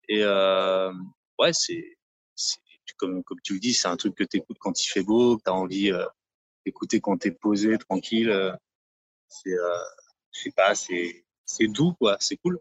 Et 0.08 0.22
euh, 0.22 0.92
ouais, 1.38 1.52
c'est, 1.52 1.96
comme, 2.96 3.22
comme 3.22 3.38
tu 3.42 3.54
le 3.54 3.60
dis, 3.60 3.72
c'est 3.72 3.88
un 3.88 3.96
truc 3.96 4.14
que 4.16 4.24
tu 4.24 4.38
écoutes 4.38 4.58
quand 4.58 4.82
il 4.82 4.88
fait 4.88 5.02
beau, 5.02 5.36
que 5.36 5.42
tu 5.44 5.50
as 5.50 5.54
envie 5.54 5.92
euh, 5.92 6.04
d'écouter 6.66 7.00
quand 7.00 7.18
tu 7.18 7.28
es 7.28 7.30
posé, 7.30 7.78
tranquille. 7.78 8.30
c'est, 9.28 9.52
euh, 9.52 9.78
je 10.32 10.40
sais 10.40 10.52
pas, 10.56 10.74
c'est, 10.74 11.24
c'est 11.44 11.68
doux, 11.68 11.92
quoi, 11.94 12.16
c'est 12.20 12.36
cool. 12.36 12.58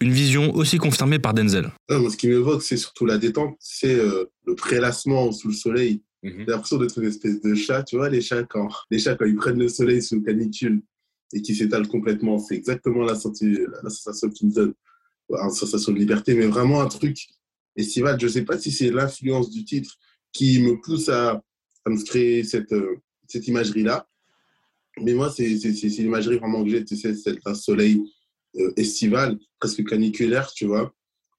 Une 0.00 0.12
vision 0.12 0.52
aussi 0.54 0.78
confirmée 0.78 1.18
par 1.18 1.34
Denzel. 1.34 1.70
Ah, 1.88 1.98
moi, 1.98 2.10
ce 2.10 2.16
qui 2.16 2.28
m'évoque, 2.28 2.62
c'est 2.62 2.76
surtout 2.76 3.06
la 3.06 3.18
détente, 3.18 3.56
c'est 3.60 3.94
euh, 3.94 4.30
le 4.46 4.54
prélassement 4.54 5.30
sous 5.32 5.48
le 5.48 5.54
soleil. 5.54 6.02
J'ai 6.22 6.44
l'impression 6.44 6.78
d'être 6.78 6.98
une 6.98 7.08
espèce 7.08 7.40
de 7.40 7.54
chat, 7.54 7.82
tu 7.82 7.96
vois, 7.96 8.08
les 8.08 8.20
chats 8.20 8.44
quand, 8.44 8.68
les 8.90 8.98
chats 8.98 9.16
quand 9.16 9.24
ils 9.24 9.34
prennent 9.34 9.58
le 9.58 9.68
soleil 9.68 10.00
sous 10.00 10.22
canicule 10.22 10.80
et 11.32 11.42
qui 11.42 11.54
s'étalent 11.54 11.88
complètement, 11.88 12.38
c'est 12.38 12.54
exactement 12.54 13.02
la, 13.02 13.14
senti- 13.14 13.58
sensation 13.88 14.30
qu'ils 14.30 14.48
me 14.48 14.54
donne. 14.54 14.74
Une 15.30 15.50
sensation 15.50 15.92
de 15.92 15.98
liberté, 15.98 16.34
mais 16.34 16.46
vraiment 16.46 16.80
un 16.82 16.88
truc 16.88 17.26
estival. 17.74 18.20
Je 18.20 18.26
ne 18.26 18.30
sais 18.30 18.44
pas 18.44 18.58
si 18.58 18.70
c'est 18.70 18.90
l'influence 18.90 19.50
du 19.50 19.64
titre 19.64 19.96
qui 20.32 20.60
me 20.62 20.80
pousse 20.80 21.08
à, 21.08 21.42
à 21.84 21.90
me 21.90 22.04
créer 22.04 22.44
cette, 22.44 22.72
euh, 22.72 22.96
cette 23.26 23.48
imagerie-là. 23.48 24.06
Mais 25.00 25.14
moi, 25.14 25.30
c'est 25.30 25.46
l'imagerie 25.46 26.36
vraiment 26.36 26.62
que 26.62 26.70
j'ai, 26.70 26.84
tu 26.84 26.96
sais, 26.96 27.14
c'est 27.14 27.38
un 27.46 27.54
soleil 27.54 28.02
euh, 28.56 28.72
estival, 28.76 29.38
presque 29.58 29.84
caniculaire, 29.88 30.52
tu 30.52 30.66
vois, 30.66 30.94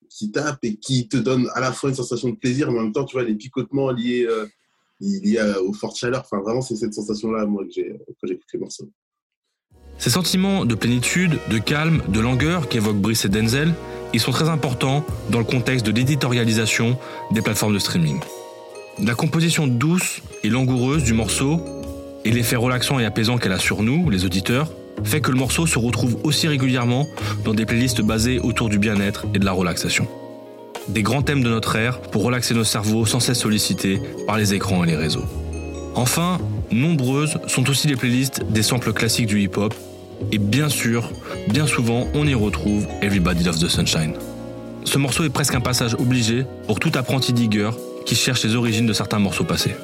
qui 0.09 0.31
tape 0.31 0.59
et 0.63 0.75
qui 0.75 1.07
te 1.07 1.17
donne 1.17 1.47
à 1.53 1.59
la 1.59 1.71
fois 1.71 1.89
une 1.89 1.95
sensation 1.95 2.29
de 2.29 2.35
plaisir, 2.35 2.71
mais 2.71 2.79
en 2.79 2.83
même 2.83 2.93
temps, 2.93 3.05
tu 3.05 3.13
vois, 3.13 3.23
les 3.23 3.35
picotements 3.35 3.91
liés, 3.91 4.25
euh, 4.27 4.47
liés 5.03 5.39
à- 5.39 5.61
aux 5.61 5.73
fortes 5.73 5.97
chaleurs. 5.97 6.21
Enfin, 6.25 6.41
vraiment, 6.41 6.61
c'est 6.61 6.75
cette 6.75 6.93
sensation-là, 6.93 7.45
moi, 7.45 7.63
que 7.63 7.71
j'ai 7.75 7.93
quand 8.07 8.27
j'écoute 8.27 8.47
les 8.53 8.59
morceaux. 8.59 8.89
Ces 9.97 10.09
sentiments 10.09 10.65
de 10.65 10.75
plénitude, 10.75 11.39
de 11.49 11.57
calme, 11.59 12.01
de 12.09 12.19
langueur 12.19 12.67
qu'évoquent 12.67 12.97
Brice 13.01 13.25
et 13.25 13.29
Denzel, 13.29 13.73
ils 14.13 14.19
sont 14.19 14.31
très 14.31 14.49
importants 14.49 15.05
dans 15.29 15.39
le 15.39 15.45
contexte 15.45 15.85
de 15.85 15.91
l'éditorialisation 15.91 16.97
des 17.31 17.41
plateformes 17.41 17.73
de 17.73 17.79
streaming. 17.79 18.19
La 19.01 19.15
composition 19.15 19.65
douce 19.67 20.21
et 20.43 20.49
langoureuse 20.49 21.03
du 21.03 21.13
morceau 21.13 21.59
et 22.25 22.31
l'effet 22.31 22.55
relaxant 22.55 22.99
et 22.99 23.05
apaisant 23.05 23.37
qu'elle 23.37 23.51
a 23.51 23.59
sur 23.59 23.81
nous, 23.81 24.09
les 24.09 24.23
auditeurs, 24.25 24.71
fait 25.03 25.19
que 25.21 25.31
le 25.31 25.37
morceau 25.37 25.65
se 25.65 25.79
retrouve 25.79 26.17
aussi 26.23 26.47
régulièrement 26.47 27.07
dans 27.43 27.53
des 27.53 27.65
playlists 27.65 28.01
basées 28.01 28.39
autour 28.39 28.69
du 28.69 28.77
bien-être 28.77 29.25
et 29.33 29.39
de 29.39 29.45
la 29.45 29.51
relaxation. 29.51 30.07
Des 30.89 31.01
grands 31.01 31.21
thèmes 31.21 31.43
de 31.43 31.49
notre 31.49 31.75
ère 31.75 32.01
pour 32.01 32.23
relaxer 32.23 32.53
nos 32.53 32.65
cerveaux 32.65 33.05
sans 33.05 33.19
cesse 33.19 33.39
sollicités 33.39 34.01
par 34.27 34.37
les 34.37 34.53
écrans 34.53 34.83
et 34.83 34.87
les 34.87 34.95
réseaux. 34.95 35.23
Enfin, 35.95 36.39
nombreuses 36.71 37.37
sont 37.47 37.69
aussi 37.69 37.87
les 37.87 37.95
playlists 37.95 38.43
des 38.49 38.63
samples 38.63 38.91
classiques 38.91 39.27
du 39.27 39.41
hip-hop, 39.41 39.73
et 40.31 40.37
bien 40.37 40.69
sûr, 40.69 41.09
bien 41.47 41.67
souvent, 41.67 42.07
on 42.13 42.27
y 42.27 42.33
retrouve 42.33 42.87
Everybody 43.01 43.43
Loves 43.43 43.59
the 43.59 43.69
Sunshine. 43.69 44.13
Ce 44.83 44.97
morceau 44.97 45.23
est 45.23 45.29
presque 45.29 45.55
un 45.55 45.61
passage 45.61 45.95
obligé 45.95 46.45
pour 46.67 46.79
tout 46.79 46.91
apprenti 46.95 47.31
digger 47.31 47.71
qui 48.05 48.15
cherche 48.15 48.43
les 48.43 48.55
origines 48.55 48.85
de 48.85 48.93
certains 48.93 49.19
morceaux 49.19 49.45
passés. 49.45 49.75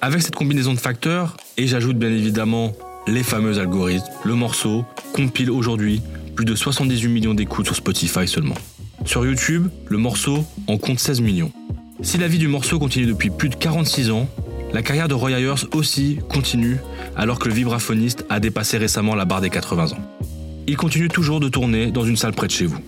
Avec 0.00 0.22
cette 0.22 0.36
combinaison 0.36 0.74
de 0.74 0.78
facteurs, 0.78 1.36
et 1.56 1.66
j'ajoute 1.66 1.98
bien 1.98 2.10
évidemment 2.10 2.72
les 3.08 3.24
fameux 3.24 3.58
algorithmes, 3.58 4.06
le 4.24 4.34
morceau 4.34 4.84
compile 5.12 5.50
aujourd'hui 5.50 6.02
plus 6.36 6.44
de 6.44 6.54
78 6.54 7.08
millions 7.08 7.34
d'écoutes 7.34 7.66
sur 7.66 7.74
Spotify 7.74 8.28
seulement. 8.28 8.54
Sur 9.08 9.24
YouTube, 9.24 9.68
le 9.88 9.96
morceau 9.96 10.44
en 10.66 10.76
compte 10.76 10.98
16 10.98 11.22
millions. 11.22 11.50
Si 12.02 12.18
la 12.18 12.28
vie 12.28 12.36
du 12.36 12.46
morceau 12.46 12.78
continue 12.78 13.06
depuis 13.06 13.30
plus 13.30 13.48
de 13.48 13.54
46 13.54 14.10
ans, 14.10 14.28
la 14.74 14.82
carrière 14.82 15.08
de 15.08 15.14
Roy 15.14 15.30
Ayers 15.30 15.64
aussi 15.72 16.18
continue 16.28 16.76
alors 17.16 17.38
que 17.38 17.48
le 17.48 17.54
vibraphoniste 17.54 18.26
a 18.28 18.38
dépassé 18.38 18.76
récemment 18.76 19.14
la 19.14 19.24
barre 19.24 19.40
des 19.40 19.48
80 19.48 19.92
ans. 19.92 19.98
Il 20.66 20.76
continue 20.76 21.08
toujours 21.08 21.40
de 21.40 21.48
tourner 21.48 21.90
dans 21.90 22.04
une 22.04 22.18
salle 22.18 22.34
près 22.34 22.48
de 22.48 22.52
chez 22.52 22.66
vous. 22.66 22.80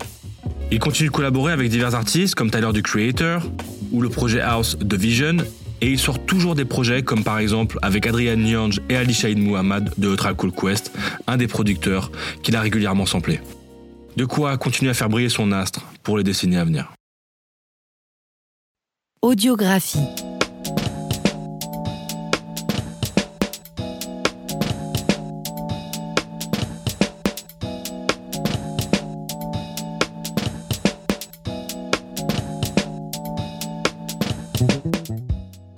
Il 0.71 0.79
continue 0.79 1.09
de 1.09 1.15
collaborer 1.15 1.55
avec 1.55 1.71
divers 1.71 1.95
artistes 1.95 2.35
comme 2.35 2.51
Tyler 2.51 2.69
the 2.75 2.83
Creator 2.83 3.43
ou 3.91 4.03
le 4.03 4.11
projet 4.11 4.43
House 4.43 4.77
The 4.79 4.97
Vision 4.97 5.39
et 5.81 5.89
il 5.89 5.99
sort 5.99 6.23
toujours 6.27 6.55
des 6.55 6.67
projets 6.67 7.01
comme 7.01 7.25
par 7.25 7.39
exemple 7.39 7.79
avec 7.81 8.07
Adrian 8.07 8.37
Nyange 8.37 8.83
et 8.91 8.97
Ali 8.97 9.15
Shahid 9.15 9.39
Muhammad 9.39 9.91
de 9.97 10.09
Ultra 10.09 10.35
Cool 10.35 10.53
Quest, 10.53 10.93
un 11.27 11.39
des 11.39 11.47
producteurs 11.47 12.13
qu'il 12.43 12.57
a 12.57 12.61
régulièrement 12.61 13.07
samplé. 13.07 13.41
De 14.17 14.25
quoi 14.25 14.57
continuer 14.59 14.91
à 14.91 14.95
faire 14.95 15.09
briller 15.09 15.29
son 15.29 15.53
astre 15.53 15.85
pour 16.03 16.19
les 16.19 16.25
décennies 16.25 16.57
à 16.57 16.65
venir. 16.65 16.93
Audiographie. 19.23 19.99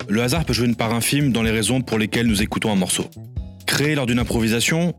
Le 0.09 0.21
hasard 0.21 0.45
peut 0.45 0.53
jouer 0.53 0.67
une 0.67 0.75
part 0.75 0.93
infime 0.93 1.31
dans 1.31 1.41
les 1.43 1.51
raisons 1.51 1.81
pour 1.81 1.97
lesquelles 1.97 2.27
nous 2.27 2.41
écoutons 2.41 2.71
un 2.71 2.75
morceau. 2.75 3.05
Créé 3.65 3.95
lors 3.95 4.05
d'une 4.05 4.19
improvisation, 4.19 4.93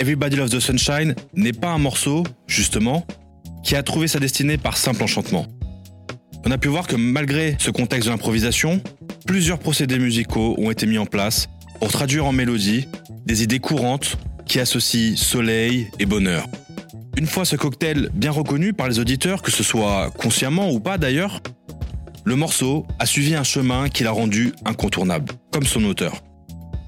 Everybody 0.00 0.36
Loves 0.36 0.48
the 0.48 0.60
Sunshine 0.60 1.14
n'est 1.34 1.52
pas 1.52 1.68
un 1.68 1.76
morceau, 1.76 2.24
justement, 2.46 3.06
qui 3.62 3.76
a 3.76 3.82
trouvé 3.82 4.08
sa 4.08 4.18
destinée 4.18 4.56
par 4.56 4.78
simple 4.78 5.02
enchantement. 5.02 5.46
On 6.46 6.50
a 6.50 6.56
pu 6.56 6.68
voir 6.68 6.86
que 6.86 6.96
malgré 6.96 7.54
ce 7.58 7.70
contexte 7.70 8.06
de 8.06 8.10
l'improvisation, 8.10 8.80
plusieurs 9.26 9.58
procédés 9.58 9.98
musicaux 9.98 10.54
ont 10.56 10.70
été 10.70 10.86
mis 10.86 10.96
en 10.96 11.04
place 11.04 11.50
pour 11.80 11.92
traduire 11.92 12.24
en 12.24 12.32
mélodie 12.32 12.88
des 13.26 13.42
idées 13.42 13.58
courantes 13.58 14.16
qui 14.46 14.58
associent 14.58 15.16
soleil 15.16 15.90
et 15.98 16.06
bonheur. 16.06 16.46
Une 17.18 17.26
fois 17.26 17.44
ce 17.44 17.56
cocktail 17.56 18.08
bien 18.14 18.30
reconnu 18.30 18.72
par 18.72 18.88
les 18.88 19.00
auditeurs, 19.00 19.42
que 19.42 19.50
ce 19.50 19.62
soit 19.62 20.10
consciemment 20.16 20.70
ou 20.70 20.80
pas 20.80 20.96
d'ailleurs, 20.96 21.42
le 22.24 22.36
morceau 22.36 22.86
a 22.98 23.04
suivi 23.04 23.34
un 23.34 23.44
chemin 23.44 23.90
qui 23.90 24.02
l'a 24.02 24.12
rendu 24.12 24.54
incontournable, 24.64 25.30
comme 25.52 25.66
son 25.66 25.84
auteur. 25.84 26.22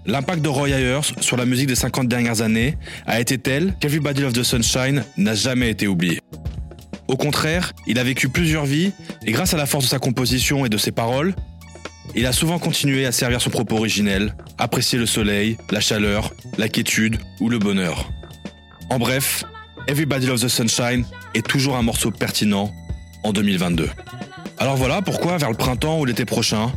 L'impact 0.04 0.42
de 0.42 0.48
Roy 0.48 0.70
Ayers 0.70 1.14
sur 1.20 1.36
la 1.36 1.46
musique 1.46 1.68
des 1.68 1.76
50 1.76 2.08
dernières 2.08 2.42
années 2.42 2.76
a 3.06 3.20
été 3.20 3.38
tel 3.38 3.74
qu'Everybody 3.78 4.22
Love 4.22 4.32
the 4.32 4.42
Sunshine 4.42 5.04
n'a 5.16 5.34
jamais 5.34 5.70
été 5.70 5.86
oublié. 5.86 6.18
Au 7.06 7.16
contraire, 7.16 7.72
il 7.86 8.00
a 8.00 8.04
vécu 8.04 8.28
plusieurs 8.28 8.64
vies 8.64 8.92
et 9.24 9.30
grâce 9.30 9.54
à 9.54 9.56
la 9.56 9.66
force 9.66 9.84
de 9.84 9.90
sa 9.90 10.00
composition 10.00 10.66
et 10.66 10.68
de 10.68 10.76
ses 10.76 10.90
paroles, 10.90 11.34
il 12.16 12.26
a 12.26 12.32
souvent 12.32 12.58
continué 12.58 13.06
à 13.06 13.12
servir 13.12 13.40
son 13.40 13.50
propos 13.50 13.76
originel, 13.76 14.34
apprécier 14.58 14.98
le 14.98 15.06
soleil, 15.06 15.56
la 15.70 15.80
chaleur, 15.80 16.34
la 16.58 16.68
quiétude 16.68 17.18
ou 17.40 17.48
le 17.48 17.58
bonheur. 17.58 18.10
En 18.90 18.98
bref, 18.98 19.44
Everybody 19.86 20.26
Loves 20.26 20.40
the 20.40 20.48
Sunshine 20.48 21.04
est 21.34 21.46
toujours 21.46 21.76
un 21.76 21.82
morceau 21.82 22.10
pertinent 22.10 22.72
en 23.22 23.32
2022. 23.32 23.88
Alors 24.58 24.76
voilà 24.76 25.00
pourquoi 25.00 25.38
vers 25.38 25.50
le 25.50 25.56
printemps 25.56 26.00
ou 26.00 26.04
l'été 26.04 26.24
prochain, 26.24 26.72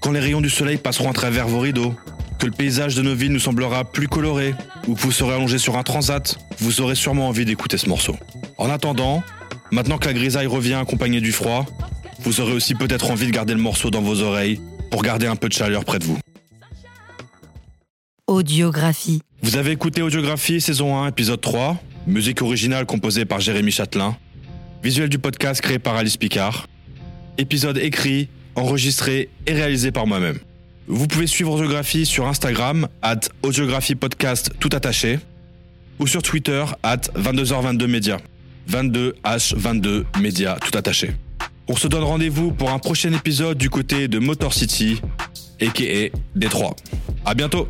quand 0.00 0.10
les 0.10 0.20
rayons 0.20 0.40
du 0.40 0.50
soleil 0.50 0.78
passeront 0.78 1.10
à 1.10 1.12
travers 1.12 1.46
vos 1.46 1.60
rideaux, 1.60 1.94
que 2.42 2.46
le 2.48 2.52
paysage 2.52 2.96
de 2.96 3.02
nos 3.02 3.14
villes 3.14 3.30
nous 3.30 3.38
semblera 3.38 3.84
plus 3.84 4.08
coloré, 4.08 4.52
ou 4.88 4.96
que 4.96 5.00
vous 5.00 5.12
serez 5.12 5.32
allongé 5.32 5.58
sur 5.58 5.78
un 5.78 5.84
transat, 5.84 6.36
vous 6.58 6.80
aurez 6.80 6.96
sûrement 6.96 7.28
envie 7.28 7.44
d'écouter 7.44 7.78
ce 7.78 7.88
morceau. 7.88 8.16
En 8.58 8.68
attendant, 8.68 9.22
maintenant 9.70 9.96
que 9.96 10.06
la 10.06 10.12
grisaille 10.12 10.48
revient 10.48 10.74
accompagnée 10.74 11.20
du 11.20 11.30
froid, 11.30 11.66
vous 12.18 12.40
aurez 12.40 12.52
aussi 12.52 12.74
peut-être 12.74 13.12
envie 13.12 13.28
de 13.28 13.30
garder 13.30 13.54
le 13.54 13.60
morceau 13.60 13.90
dans 13.90 14.00
vos 14.00 14.22
oreilles 14.22 14.60
pour 14.90 15.02
garder 15.02 15.28
un 15.28 15.36
peu 15.36 15.48
de 15.48 15.52
chaleur 15.52 15.84
près 15.84 16.00
de 16.00 16.04
vous. 16.04 16.18
Audiographie. 18.26 19.22
Vous 19.44 19.56
avez 19.56 19.70
écouté 19.70 20.02
Audiographie 20.02 20.60
saison 20.60 20.96
1 20.96 21.10
épisode 21.10 21.40
3, 21.40 21.80
musique 22.08 22.42
originale 22.42 22.86
composée 22.86 23.24
par 23.24 23.38
Jérémy 23.38 23.70
Châtelain, 23.70 24.16
visuel 24.82 25.08
du 25.08 25.20
podcast 25.20 25.60
créé 25.60 25.78
par 25.78 25.94
Alice 25.94 26.16
Picard, 26.16 26.66
épisode 27.38 27.78
écrit, 27.78 28.30
enregistré 28.56 29.28
et 29.46 29.52
réalisé 29.52 29.92
par 29.92 30.08
moi-même. 30.08 30.40
Vous 30.88 31.06
pouvez 31.06 31.26
suivre 31.26 31.52
Audiographie 31.52 32.04
sur 32.06 32.26
Instagram, 32.26 32.88
at 33.02 33.20
Audiographie 33.42 33.94
Podcast 33.94 34.50
tout 34.58 34.70
attaché, 34.72 35.18
ou 35.98 36.06
sur 36.06 36.22
Twitter, 36.22 36.64
at 36.82 37.02
22h22 37.16 37.86
Média. 37.86 38.18
22H22 38.70 40.04
Média 40.20 40.58
tout 40.60 40.76
attaché. 40.76 41.12
On 41.68 41.76
se 41.76 41.86
donne 41.88 42.02
rendez-vous 42.02 42.52
pour 42.52 42.70
un 42.70 42.78
prochain 42.78 43.12
épisode 43.12 43.56
du 43.56 43.70
côté 43.70 44.08
de 44.08 44.18
Motor 44.18 44.52
City, 44.52 45.00
a.k.a. 45.60 46.16
Détroit. 46.34 46.74
À 47.24 47.34
bientôt! 47.34 47.68